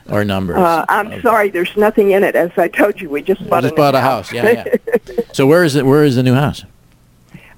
[0.10, 0.58] or numbers?
[0.58, 2.36] Uh, I'm sorry, there's nothing in it.
[2.36, 4.32] As I told you, we just bought, just a, bought a house.
[4.32, 4.65] Yeah,
[5.06, 5.21] yeah.
[5.34, 5.86] So where is it?
[5.86, 6.63] Where is the new house?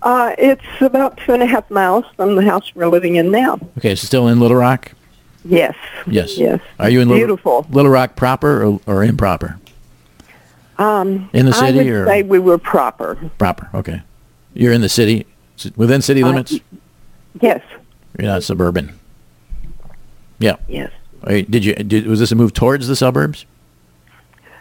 [0.02, 3.60] uh, it's about two and a half miles from the house we're living in now.
[3.78, 4.91] Okay, it's still in Little Rock.
[5.46, 5.76] Yes.
[6.08, 6.38] Yes.
[6.38, 6.60] Yes.
[6.80, 7.68] Are you in Little, Beautiful.
[7.70, 9.60] Little Rock proper or, or improper?
[10.78, 13.16] Um, In the city I would or- say we were proper.
[13.38, 13.70] Proper.
[13.74, 14.02] Okay.
[14.54, 15.26] You're in the city,
[15.76, 16.60] within city Uh, limits.
[17.42, 17.62] Yes.
[18.18, 18.94] You're not suburban.
[20.40, 20.56] Yeah.
[20.68, 20.92] Yes.
[21.28, 21.74] Did you?
[21.76, 23.46] Did, was this a move towards the suburbs?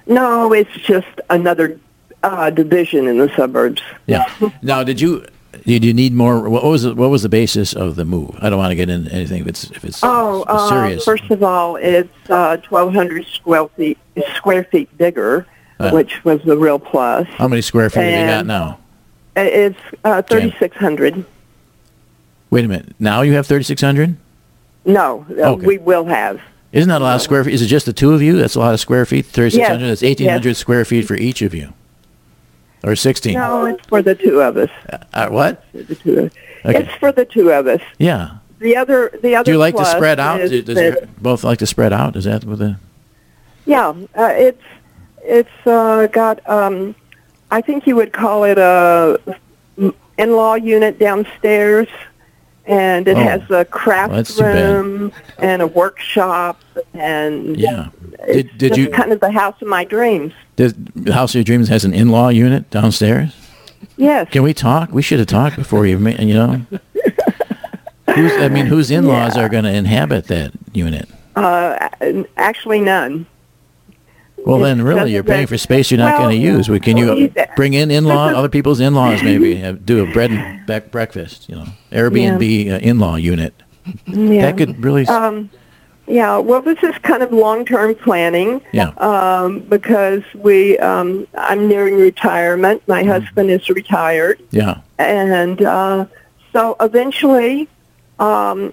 [0.06, 1.78] No, it's just another
[2.22, 3.82] uh, division in the suburbs.
[4.06, 4.24] Yeah.
[4.62, 5.26] now, did you?
[5.66, 6.48] Did you need more?
[6.48, 8.36] What was the, what was the basis of the move?
[8.40, 11.04] I don't want to get into anything if it's if it's Oh, uh, serious.
[11.04, 13.98] first of all, it's uh, 1,200 square feet,
[14.36, 15.46] square feet bigger,
[15.80, 15.90] Uh.
[15.90, 17.26] which was the real plus.
[17.28, 18.78] How many square feet have you got now?
[19.36, 21.24] It's uh, 3,600.
[22.50, 22.94] Wait a minute.
[23.00, 24.16] Now you have thirty six hundred.
[24.84, 25.66] No, uh, Okay.
[25.66, 26.40] we will have.
[26.70, 27.54] Isn't that a lot of square feet?
[27.54, 28.36] Is it just the two of you?
[28.36, 29.26] That's a lot of square feet.
[29.26, 29.86] Thirty six hundred.
[29.86, 31.72] Yes, That's eighteen hundred square feet for each of you.
[32.84, 33.34] Or sixteen.
[33.34, 34.70] No, it's for the two of us.
[35.12, 35.64] Uh, what?
[35.72, 36.32] The two of us.
[36.64, 36.82] Okay.
[36.84, 37.80] It's for the two of us.
[37.98, 38.36] Yeah.
[38.60, 39.44] The other, the other.
[39.44, 40.38] Do you like to spread out?
[40.38, 42.14] Does that- both like to spread out?
[42.14, 42.76] Is that what the?
[43.66, 44.62] Yeah, uh, it's
[45.24, 46.94] it's uh, got um,
[47.50, 49.18] I think you would call it a
[50.18, 51.88] in-law unit downstairs,
[52.66, 53.20] and it Oh.
[53.20, 54.72] has a craft Well, that's too bad.
[54.74, 56.60] room and a workshop,
[56.94, 57.88] and Yeah.
[58.20, 60.32] it's Did- did you- kind of the house of my dreams.
[60.56, 63.34] Does the House of Your Dreams has an in-law unit downstairs?
[63.96, 64.28] Yes.
[64.30, 64.90] Can we talk?
[64.92, 66.60] We should have talked before you, you know.
[68.14, 71.08] Who's, I mean, whose in-laws are going to inhabit that unit?
[71.34, 71.88] Uh,
[72.36, 73.26] actually, none.
[74.44, 76.68] Well, then, really, you're paying for space you're not Well, going to use.
[76.82, 80.90] Can you bring in in-law, other people's in-laws, maybe have, do a bread and back
[80.90, 81.48] breakfast?
[81.48, 83.54] You know, Airbnb uh, in-law unit.
[84.06, 84.42] Yeah.
[84.50, 85.06] That could really.
[85.06, 85.50] Um,
[86.06, 86.36] yeah.
[86.38, 88.60] Well, this is kind of long-term planning.
[88.72, 88.88] Yeah.
[88.98, 92.82] Um, because we, um, I'm nearing retirement.
[92.86, 93.10] My Mm-hmm.
[93.10, 94.80] husband is retired, yeah.
[94.98, 96.06] and uh,
[96.52, 97.68] so eventually,
[98.18, 98.72] um,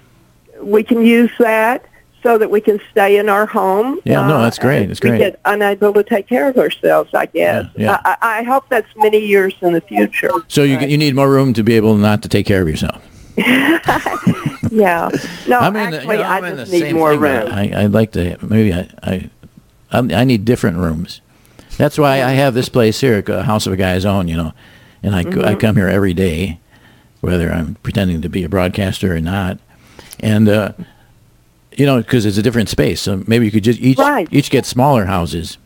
[0.62, 1.86] we can use that
[2.24, 4.00] so that we can stay in our home.
[4.04, 4.90] Yeah, no, uh, that's great.
[4.92, 5.14] if great.
[5.14, 7.68] we get unable to take care of ourselves, I guess.
[7.76, 8.02] Yeah, yeah.
[8.22, 10.32] I, I hope that's many years in the future.
[10.48, 13.02] So you you need more room to be able not to take care of yourself.
[13.38, 15.10] yeah.
[15.48, 17.52] No, I'm in the- actually, you know, I just need more room.
[17.52, 19.30] I, I'd like to maybe I, I
[19.92, 21.22] I I need different rooms.
[21.78, 24.54] That's why I have this place here, a house of a guy's own, you know,
[25.02, 26.60] and I, go- I come here every day,
[27.22, 29.58] whether I'm pretending to be a broadcaster or not,
[30.20, 30.74] and uh,
[31.78, 33.02] you know, because it's a different space.
[33.02, 34.28] So maybe you could just each Right.
[34.32, 35.58] each get smaller houses,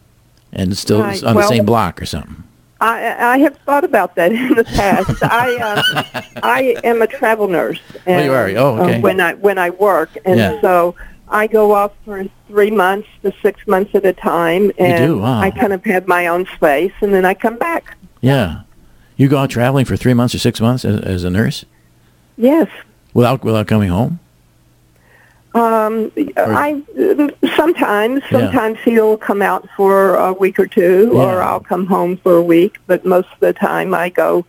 [0.53, 1.23] and still Right.
[1.23, 2.43] on Well- the same block or something.
[2.81, 5.23] I, I have thought about that in the past.
[5.23, 7.79] I uh, I am a travel nurse.
[8.05, 8.49] Oh, you are?
[8.57, 8.99] Oh, uh, okay.
[8.99, 10.59] when I when I work, and Yeah.
[10.61, 10.93] so
[11.29, 15.17] I go off for three months to six months at a time, and do?
[15.19, 15.39] Wow.
[15.39, 17.95] I kind of have my own space, and then I come back.
[18.21, 18.61] Yeah,
[19.15, 21.63] you go out traveling for three months or six months as, as a nurse
[22.37, 22.67] Yes.
[23.13, 24.19] without without coming home.
[25.55, 26.81] Um, I
[27.55, 28.39] sometimes Yeah.
[28.39, 32.41] sometimes he'll come out for a week or two, or I'll come home for a
[32.41, 32.77] week.
[32.87, 34.45] But most of the time, I go.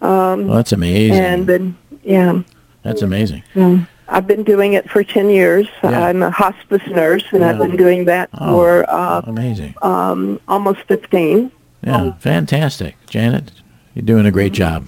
[0.00, 1.18] Um, Well, that's amazing.
[1.18, 2.40] And then, yeah.
[2.84, 3.42] That's amazing.
[3.56, 5.66] Um, I've been doing it for 10 years.
[5.84, 6.06] Yeah.
[6.06, 9.74] I'm a hospice nurse, and I've been doing that Oh, for uh, amazing.
[9.82, 11.50] um, almost 15.
[11.84, 13.52] Yeah, fantastic, Janet.
[13.94, 14.86] You're doing a great job.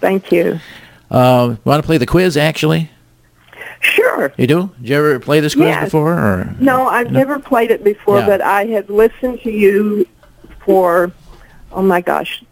[0.00, 0.60] Thank you.
[1.10, 2.36] Uh, Want to play the quiz?
[2.36, 2.90] Actually,
[3.94, 4.32] Sure.
[4.36, 4.70] you do.
[4.80, 5.84] Did you ever play this quiz Yes.
[5.84, 6.12] before?
[6.14, 8.26] Or No, I've never played it before, Yeah.
[8.26, 10.06] but I have listened to you
[10.64, 11.12] for,
[11.72, 12.42] oh my gosh,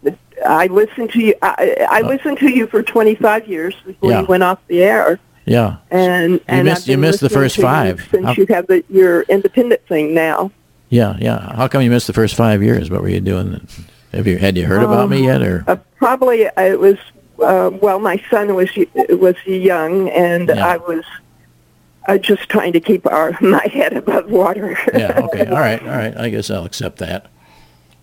[0.45, 1.33] I listened to you.
[1.41, 4.13] I, I listened to you for 25 years before Uh.
[4.13, 4.21] Yeah.
[4.21, 7.67] you went off the air, yeah, and and missed- you missed the first to you
[7.67, 8.07] five.
[8.11, 10.51] since How- you have the, your independent thing now.
[10.89, 11.55] yeah, yeah.
[11.55, 12.89] How come you missed the first five years?
[12.89, 13.65] What were you doing?
[14.13, 15.41] Have you had you heard about me Um, yet?
[15.41, 16.97] Or Uh, probably uh, it was
[17.43, 18.69] uh, well, my son was
[19.09, 20.65] was young, and Yeah.
[20.65, 21.03] I was
[22.07, 24.77] uh, just trying to keep our my head above water.
[24.93, 26.15] yeah, okay, all right, all right.
[26.17, 27.27] I guess I'll accept that.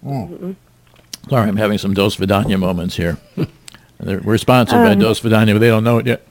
[0.05, 0.57] Mhm.
[1.29, 3.17] Sorry, I'm having some Dosvidanya moments here.
[4.01, 6.27] We're sponsored by Um, Dosvidanya, but they don't know it yet.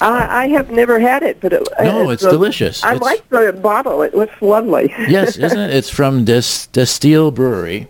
[0.00, 2.84] I, I have never had it, but it, No, it's a- delicious.
[2.84, 4.94] I It's- like the bottle; it looks lovely.
[5.08, 5.74] yes, isn't it?
[5.74, 7.88] It's from Dis DESTIHL Brewery.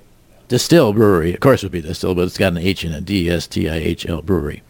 [0.49, 1.35] DESTIHL Brewery.
[1.35, 3.05] Of course it would be Distill, but it's got an H in it.
[3.05, 4.63] D S T I H L Brewery.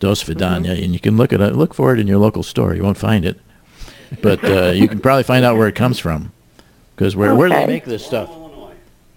[0.00, 0.84] Dosvidanya, Mm-hmm.
[0.84, 1.56] and you can look at it.
[1.56, 2.74] Look for it in your local store.
[2.74, 3.38] You won't find it,
[4.22, 6.32] but uh, you can probably find out where it comes from.
[6.94, 8.30] Because where where do they make this stuff?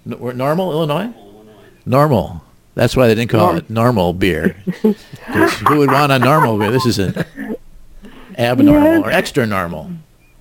[0.05, 1.11] N- where- Normal, Illinois.
[1.85, 2.43] Normal.
[2.75, 4.49] That's why they didn't call it normal beer.
[4.81, 6.71] who would want a normal beer?
[6.71, 7.25] This is an
[8.37, 9.03] abnormal Yes.
[9.05, 9.91] or extra normal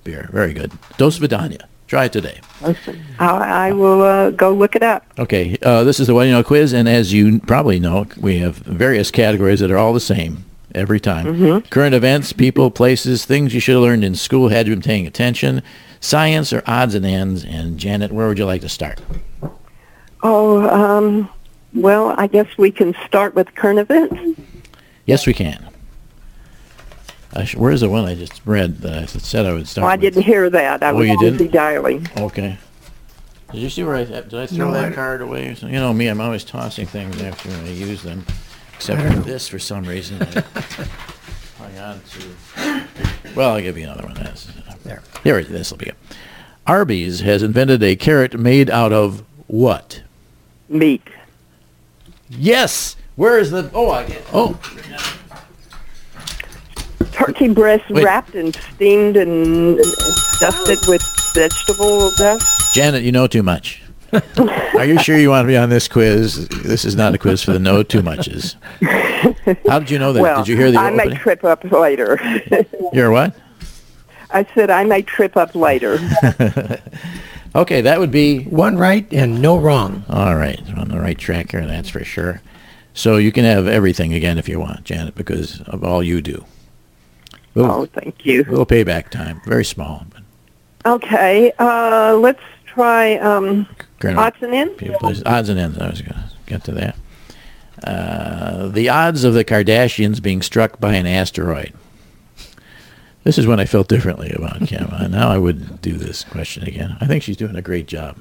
[0.03, 0.29] beer.
[0.31, 0.71] Very good.
[0.97, 1.63] Dosvidanya.
[1.87, 2.39] Try it today.
[2.61, 2.77] I,
[3.19, 5.05] I will uh, go look it up.
[5.17, 8.57] Okay, uh, this is the Whad'ya Know quiz, and as you probably know, we have
[8.57, 11.25] various categories that are all the same every time.
[11.25, 11.69] Mhm.
[11.69, 15.07] Current events, people, places, things you should have learned in school had you been paying
[15.07, 15.61] attention,
[15.99, 17.43] science or odds and ends.
[17.43, 18.99] And Janet, where would you like to start?
[20.21, 21.29] Oh, um,
[21.73, 24.39] well, I guess we can start with current events.
[25.05, 25.65] Yes, we can.
[27.45, 29.83] Sh- where's the one I just read that I said I would start?
[29.83, 30.01] Well, I with?
[30.01, 30.83] didn't hear that.
[30.83, 31.51] I Oh, was you busy didn't?
[31.53, 32.07] dialing.
[32.17, 32.57] Okay.
[33.51, 35.47] Did you see where I did I throw No, that I- card away?
[35.47, 35.73] or something?
[35.73, 38.25] You know me, I'm always tossing things after I use them.
[38.79, 39.21] Except for know.
[39.23, 40.21] this, for some reason.
[40.21, 40.25] I
[41.57, 42.87] hang on to.
[43.35, 44.13] Well, I'll give you another one.
[44.13, 45.03] That's, uh, there.
[45.21, 45.97] Here, this will be it.
[46.65, 50.03] Arby's has invented a carrot made out of what?
[50.69, 51.05] Meat.
[52.29, 52.95] Yes.
[53.17, 53.69] Where is the?
[53.73, 54.23] Oh, I get.
[54.31, 54.57] Oh,
[57.11, 58.05] Turkey breast Wait.
[58.05, 59.83] wrapped and steamed and uh,
[60.39, 61.03] dusted with
[61.35, 62.73] vegetable dust.
[62.73, 63.81] Janet, you know too much.
[64.77, 66.47] Are you sure you want to be on this quiz?
[66.49, 68.55] This is not a quiz for the know too muches.
[69.67, 70.21] How did you know that?
[70.21, 71.17] well, did you hear the I may opening?
[71.19, 72.19] trip up later.
[72.93, 73.35] You're what?
[74.31, 75.97] I said I may trip up later.
[77.55, 80.03] Okay, that would be One right and no wrong.
[80.07, 80.61] all right.
[80.77, 82.43] On the right track here, that's for sure.
[82.93, 86.45] So you can have everything again if you want, Janet, because of all you do.
[87.55, 88.43] Little, Oh, thank you.
[88.43, 90.05] little payback time, very small.
[90.13, 90.21] But
[90.93, 92.39] Okay, uh, let's
[92.73, 93.67] try um,
[93.99, 94.73] Colonel- odds and ends.
[94.77, 95.77] people, places- odds and ends.
[95.77, 96.95] I was going to get to that.
[97.83, 101.73] Uh, the odds of the Kardashians being struck by an asteroid.
[103.23, 104.87] This is when I felt differently about Kim.
[105.11, 106.97] Now I wouldn't do this question again.
[106.99, 108.17] I think she's doing a great job.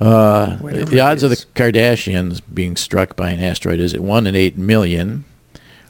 [0.00, 1.36] Uh, the odds of the.
[1.54, 5.24] Kardashians being struck by an asteroid is it one in eight million,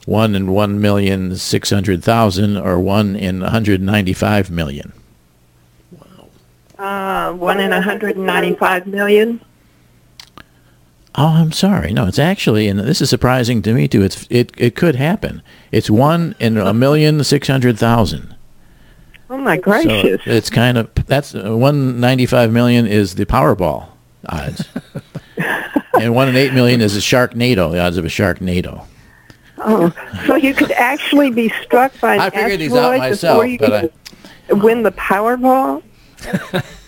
[0.05, 4.93] one in one million six hundred thousand, or one in one hundred ninety-five million?
[6.77, 9.41] Uh, one in 195 million.
[11.15, 11.91] Oh, I'm sorry.
[11.93, 14.03] No, it's actually, and this is surprising to me too.
[14.03, 15.41] It's it it could happen.
[15.71, 18.35] It's one in a million six hundred thousand.
[19.29, 20.21] Oh my So gracious!
[20.27, 23.87] it's kind of that's uh, one ninety five million is the Powerball
[24.29, 24.63] odds,
[25.99, 27.71] and one in eight million is a Sharknado.
[27.71, 28.85] The odds of a Sharknado.
[29.57, 29.91] oh,
[30.27, 33.47] so you could actually be struck by an I figured these asteroid out before myself,
[33.47, 33.93] you but
[34.49, 35.81] could win the Powerball.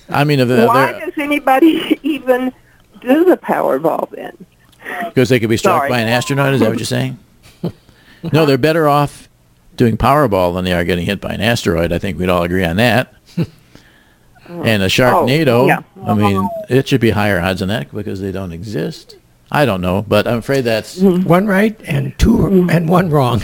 [0.10, 2.54] I mean, they're, Why does anybody even
[3.02, 4.46] do the Powerball then?
[5.06, 5.90] because they could be struck Sorry.
[5.90, 6.54] by an astronaut.
[6.54, 7.20] Is that what you're saying?
[8.34, 9.30] no, they're better off
[9.76, 11.92] doing Powerball than they are getting hit by an asteroid.
[11.92, 13.14] I think we'd all agree on that.
[14.48, 15.82] and a Sharknado, Oh, yeah.
[16.06, 19.18] I mean, it should be higher odds than that because they don't exist.
[19.52, 21.00] I don't know, but I'm afraid that's.
[21.00, 21.28] Mm-hmm.
[21.28, 22.70] One right and two mm-hmm.
[22.70, 23.42] and one wrong.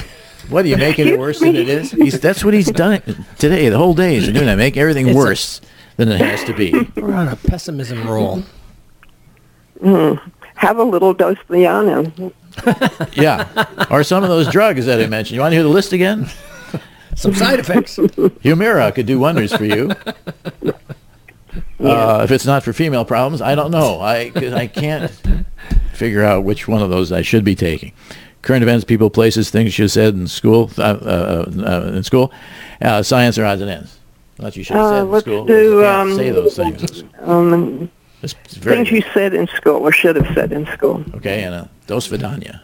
[0.50, 1.92] What are you making it worse than it is?
[1.92, 3.02] He's, that's what he's done
[3.40, 3.70] today.
[3.70, 5.62] The whole day he's been doing that, make everything It's a- worse
[5.98, 6.72] than it has to be.
[6.96, 8.44] We're on a pessimism roll.
[9.82, 10.20] Mm.
[10.56, 12.12] Have a little dose of Liana.
[13.14, 15.36] Yeah, or some of those drugs that I mentioned.
[15.36, 16.30] You want to hear the list again?
[17.16, 17.98] Some side effects.
[17.98, 19.92] Humira could do wonders for you.
[21.80, 24.00] Uh, if it's not for female problems, I don't know.
[24.02, 25.12] I 'cause I can't
[25.94, 27.92] figure out which one of those I should be taking.
[28.42, 32.32] Current events, people, places, things you said in school, uh, uh, uh, in school,
[32.82, 33.98] uh, science or odds and ends.
[34.38, 35.46] Thought you should have Uh, said in let's school.
[35.46, 37.04] do, You um, say those things.
[37.22, 37.90] Um,
[38.22, 41.04] It's, it's things you said in school or should have said in school.
[41.16, 42.62] Okay, and a dos vidania.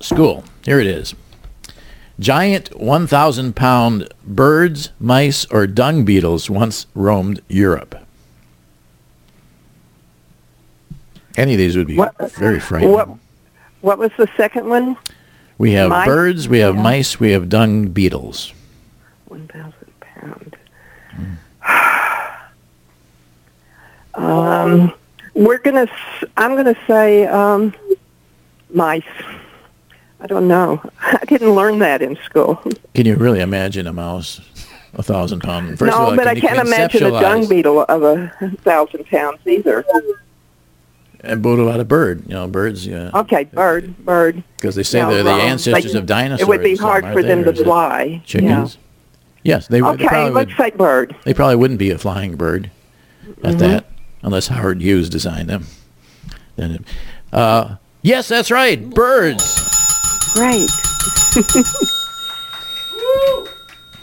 [0.00, 0.44] School.
[0.64, 1.14] Here it is.
[2.20, 7.94] Giant 1,000 pound birds, mice, or dung beetles once roamed Europe.
[11.36, 12.92] Any of these would be What- very frightening.
[12.92, 13.08] What,
[13.80, 14.96] what was the second one?
[15.58, 16.06] We have mice?
[16.06, 18.52] birds, we have mice, we have dung beetles.
[19.26, 20.56] 1,000 pound.
[24.18, 24.92] Um,
[25.34, 25.86] we're gonna.
[26.36, 27.72] I'm gonna say um,
[28.70, 29.04] mice.
[30.20, 30.82] I don't know.
[31.00, 32.56] I didn't learn that in school.
[32.94, 34.40] Can you really imagine a mouse,
[34.94, 35.78] a thousand pound?
[35.78, 38.32] First no, all, but can I can't imagine a dung beetle of a
[38.62, 39.84] thousand pounds either.
[41.20, 42.22] And what about a bird?
[42.28, 42.86] You know, birds.
[42.86, 43.10] Yeah.
[43.12, 44.42] Okay, bird, bird.
[44.56, 45.40] Because they say No, they're the wrong.
[45.40, 46.42] ancestors They- of dinosaurs.
[46.42, 48.22] It would be hard for them to fly.
[48.24, 48.78] Chickens.
[49.42, 50.70] Yes, they, would- they Okay, probably let's would.
[50.72, 51.16] say bird.
[51.24, 52.70] They probably wouldn't be a flying bird
[53.42, 53.58] at Mhm.
[53.58, 53.86] that,
[54.22, 55.66] unless Howard Hughes designed them.
[56.56, 56.84] Then,
[57.32, 59.42] uh, yes, that's right, birds.
[60.34, 60.70] Great.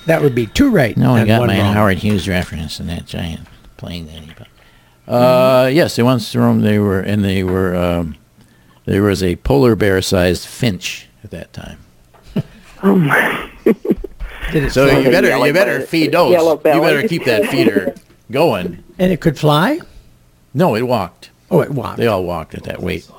[0.06, 0.96] That would be two right.
[0.96, 1.74] No, I and got one my wrong.
[1.74, 3.48] Howard Hughes reference in that giant
[3.78, 4.48] plane that he built.
[5.08, 6.64] Uh, yes, they once roamed.
[6.64, 7.76] They were, and they were.
[7.76, 8.16] Um,
[8.86, 11.80] there was a polar bear-sized finch at that time.
[12.84, 13.50] Oh my.
[14.70, 16.32] So you better, you better belly- feed those.
[16.34, 17.96] You better keep that feeder
[18.32, 18.84] going.
[19.00, 19.80] And it could fly?
[20.54, 21.32] No, it walked.
[21.50, 21.98] Oh, it walked.
[21.98, 23.10] They all walked at that weight.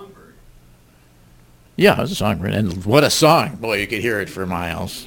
[1.75, 3.57] Yeah, it was a songbird, and what a song!
[3.57, 5.07] Boy, you could hear it for miles.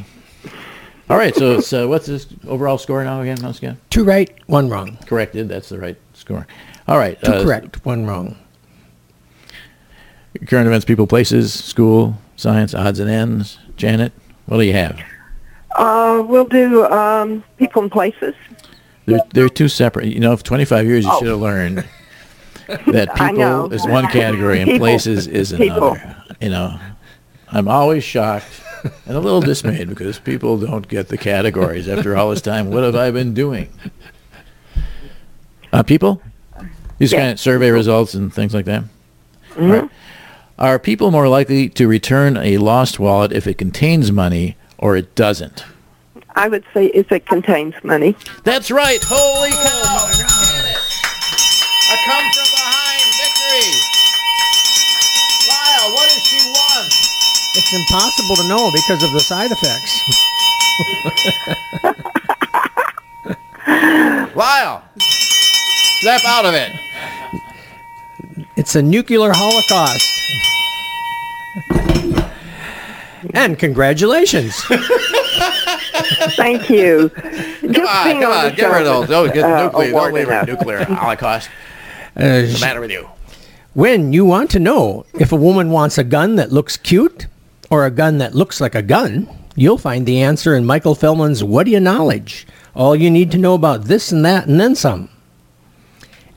[1.09, 3.79] All right, so it's, uh, what's this overall score now again, once again?
[3.89, 4.97] Two right, one wrong.
[5.07, 5.47] Corrected.
[5.47, 5.97] That's the right
[6.29, 6.45] score.
[6.87, 7.19] All right.
[7.23, 8.35] Two uh, correct, one wrong.
[10.45, 13.57] Current events, people, places, school, science, odds and ends.
[13.77, 14.13] Janet,
[14.45, 14.99] what do you have?
[15.75, 18.35] Uh, we'll do um, people and places.
[19.07, 20.07] They're, they're two separate.
[20.07, 21.19] You know, for 25 years, you Oh.
[21.19, 21.77] should have learned
[22.67, 24.79] that people is one category and People.
[24.85, 25.93] places is People.
[25.93, 26.15] another.
[26.39, 26.79] You know,
[27.51, 28.45] I'm always shocked
[29.07, 32.69] and a little dismayed because people don't get the categories after all this time.
[32.69, 33.69] What have I been doing?
[35.71, 36.21] Uh, people?
[36.97, 37.19] These Yeah.
[37.19, 38.83] kind of survey results and things like that?
[39.55, 39.81] Mhm.
[39.81, 39.89] Right.
[40.57, 45.15] Are people more likely to return a lost wallet if it contains money or it
[45.15, 45.63] doesn't?
[46.35, 48.15] I would say if it contains money.
[48.43, 48.99] That's right.
[49.03, 50.09] Holy cow!
[51.91, 53.71] A come from behind victory.
[55.49, 56.85] Lyle, what has she won?
[57.55, 60.01] It's impossible to know because of the side effects.
[64.35, 64.83] Lyle,
[66.01, 66.71] snap out of it.
[68.55, 70.05] It's a nuclear holocaust.
[73.33, 74.55] and congratulations.
[76.35, 77.09] Thank you.
[77.69, 79.09] Come on, come on, get rid of those.
[79.09, 80.43] Don't get Uh, nuclear, don't leave enough.
[80.47, 81.49] a nuclear holocaust.
[82.17, 83.07] Uh, What's the matter with you?
[83.75, 87.27] When you want to know if a woman wants a gun that looks cute
[87.69, 91.43] or a gun that looks like a gun, you'll find the answer in Michael Feldman's
[91.43, 92.47] What Do You Knowledge?
[92.75, 95.09] All you need to know about this and that and then some.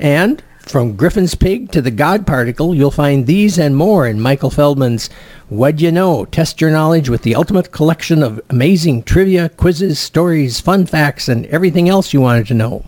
[0.02, 4.50] And from Griffin's Pig to the God Particle, you'll find these and more in Michael
[4.50, 5.08] Feldman's
[5.48, 6.24] Whad'ya Know?
[6.24, 11.46] Test your knowledge with the ultimate collection of amazing trivia, quizzes, stories, fun facts, and
[11.46, 12.84] everything else you wanted to know.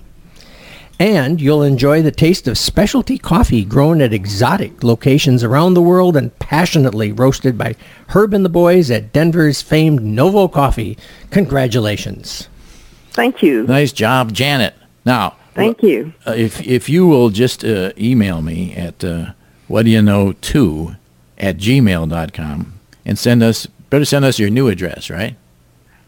[0.98, 6.16] And you'll enjoy the taste of specialty coffee grown at exotic locations around the world
[6.16, 7.76] and passionately roasted by
[8.08, 10.98] Herb and the boys at Denver's famed Novo Coffee.
[11.30, 12.48] Congratulations.
[13.10, 13.68] Thank you.
[13.68, 14.74] Nice job, Janet.
[15.04, 16.12] Now, Thank you.
[16.26, 19.32] uh, if if you will just uh, email me at uh,
[19.68, 20.96] what do you know two
[21.38, 22.72] at gmail.com
[23.07, 25.36] and send us better send us your new address, right?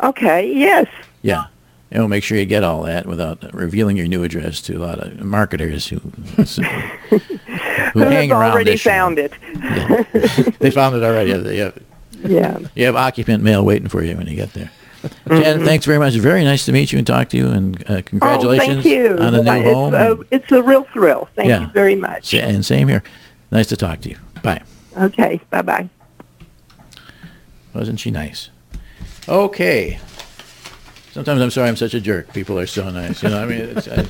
[0.03, 0.53] Okay.
[0.53, 0.86] Yes.
[1.22, 1.47] Yeah.
[1.90, 4.80] And we'll make sure you get all that without revealing your new address to a
[4.84, 6.42] lot of marketers who who
[7.92, 8.90] Who hang around already show.
[8.90, 9.32] found it?
[10.59, 11.30] They found it already.
[11.59, 11.80] Have,
[12.24, 12.59] Yeah.
[12.74, 14.70] you have occupant mail waiting for you when you get there.
[15.26, 15.64] Mm-hmm.
[15.64, 16.14] Thanks very much.
[16.14, 19.16] Very nice to meet you and talk to you, and uh, congratulations Oh, thank you.
[19.18, 19.94] on a new it's, home.
[19.94, 21.28] A, it's a real thrill.
[21.34, 21.61] Thank Yeah.
[21.62, 22.30] you very much.
[22.30, 23.02] Sa- And same here.
[23.50, 24.16] Nice to talk to you.
[24.42, 24.62] Bye.
[24.96, 25.40] Okay.
[25.50, 25.88] Bye bye.
[27.74, 28.50] Wasn't she nice?
[29.28, 29.98] Okay.
[31.12, 32.32] Sometimes I'm sorry I'm such a jerk.
[32.32, 33.22] People are so nice.
[33.22, 34.00] You know, I mean, it's, I,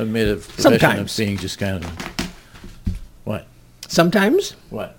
[0.00, 1.16] I've made a profession of Sometimes.
[1.16, 1.90] being just kind of
[3.24, 3.46] what?
[3.88, 4.96] Sometimes What?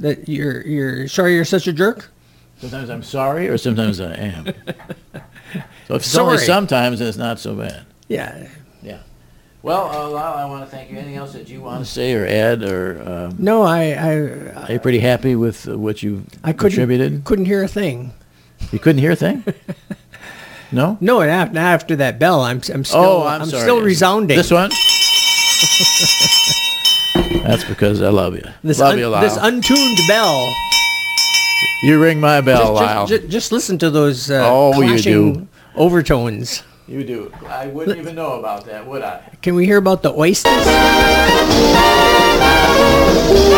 [0.00, 2.10] that you're you're sorry you're such a jerk.
[2.64, 4.46] Sometimes I'm sorry, or sometimes I am.
[5.86, 6.46] So if it's only Sorry.
[6.46, 7.84] sometimes, it's not so bad.
[8.08, 8.48] Yeah.
[8.82, 9.00] Yeah.
[9.62, 10.96] Well, uh, Lyle, I want to thank you.
[10.96, 14.66] Anything else that you want to say or add, or um, No, I I are
[14.70, 17.24] you pretty happy with uh, what you I couldn't contributed?
[17.24, 18.14] couldn't hear a thing.
[18.72, 19.44] You couldn't hear a thing?
[20.72, 20.96] No.
[21.00, 23.62] No, and after, after that bell, I'm I'm still oh, I'm, sorry.
[23.62, 24.36] still resounding.
[24.36, 24.70] This one.
[27.44, 28.42] That's because I love you.
[28.64, 29.20] This love un- you, Lyle.
[29.20, 30.52] this untuned bell.
[31.84, 33.06] You ring my bell, just, Lyle.
[33.06, 35.46] just, just listen to those uh, Oh, you do.
[35.76, 36.62] overtones.
[36.88, 37.32] you do.
[37.48, 39.20] I wouldn't even know about that, would I?
[39.42, 40.52] Can we hear about the oysters?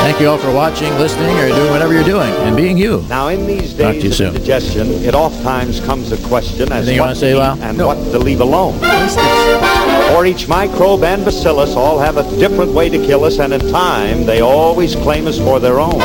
[0.07, 3.05] Thank you all for watching, listening, or doing whatever you're doing and being you.
[3.09, 4.27] Now, in these Talk to you days of soon.
[4.35, 7.59] indigestion, it oft times comes a question as Anything you what wanna say, eat Lyle?
[7.61, 7.89] and No.
[7.89, 8.79] what to leave alone.
[10.15, 13.61] For each microbe and bacillus all have a different way to kill us, and in
[13.73, 16.01] time, they always claim us for their own.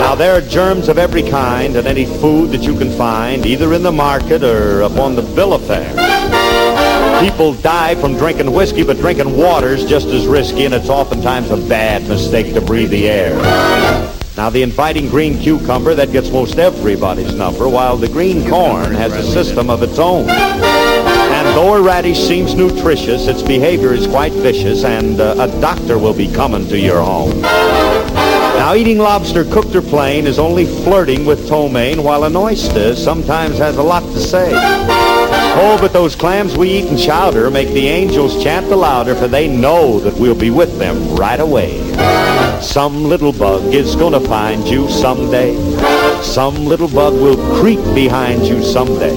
[0.00, 3.72] Now, there are germs of every kind in any food that you can find, either
[3.72, 5.94] in the market or upon the bill of fare.
[7.20, 11.56] People die from drinking whiskey, but drinking water's just as risky, and it's oftentimes a
[11.56, 13.34] bad mistake to breathe the air.
[14.36, 19.14] Now, the inviting green cucumber, that gets most everybody's number, while the green corn has
[19.14, 20.28] a system of its own.
[20.28, 25.98] And though a radish seems nutritious, its behavior is quite vicious, and uh, a doctor
[25.98, 27.32] will be coming to your home.
[28.66, 33.58] Now, eating lobster cooked or plain is only flirting with ptomaine, while an oyster sometimes
[33.58, 34.50] has a lot to say.
[34.52, 39.28] Oh, but those clams we eat in chowder make the angels chant the louder, for
[39.28, 41.78] they know that we'll be with them right away.
[42.60, 45.54] Some little bug is gonna find you someday.
[46.24, 49.14] Some little bug will creep behind you someday.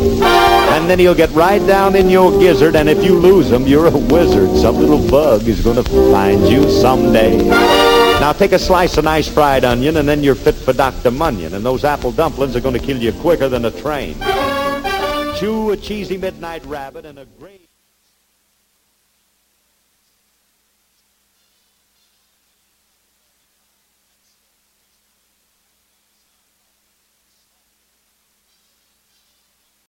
[0.76, 3.88] And then he'll get right down in your gizzard, and if you lose him, you're
[3.88, 4.56] a wizard.
[4.58, 7.79] Some little bug is gonna find you someday.
[8.20, 11.10] Now take a slice of nice fried onion, and then you're fit for Dr.
[11.10, 11.54] Munyon.
[11.54, 14.16] And those apple dumplings are gonna kill you quicker than a train.
[15.38, 17.59] Chew a cheesy midnight rabbit and a great...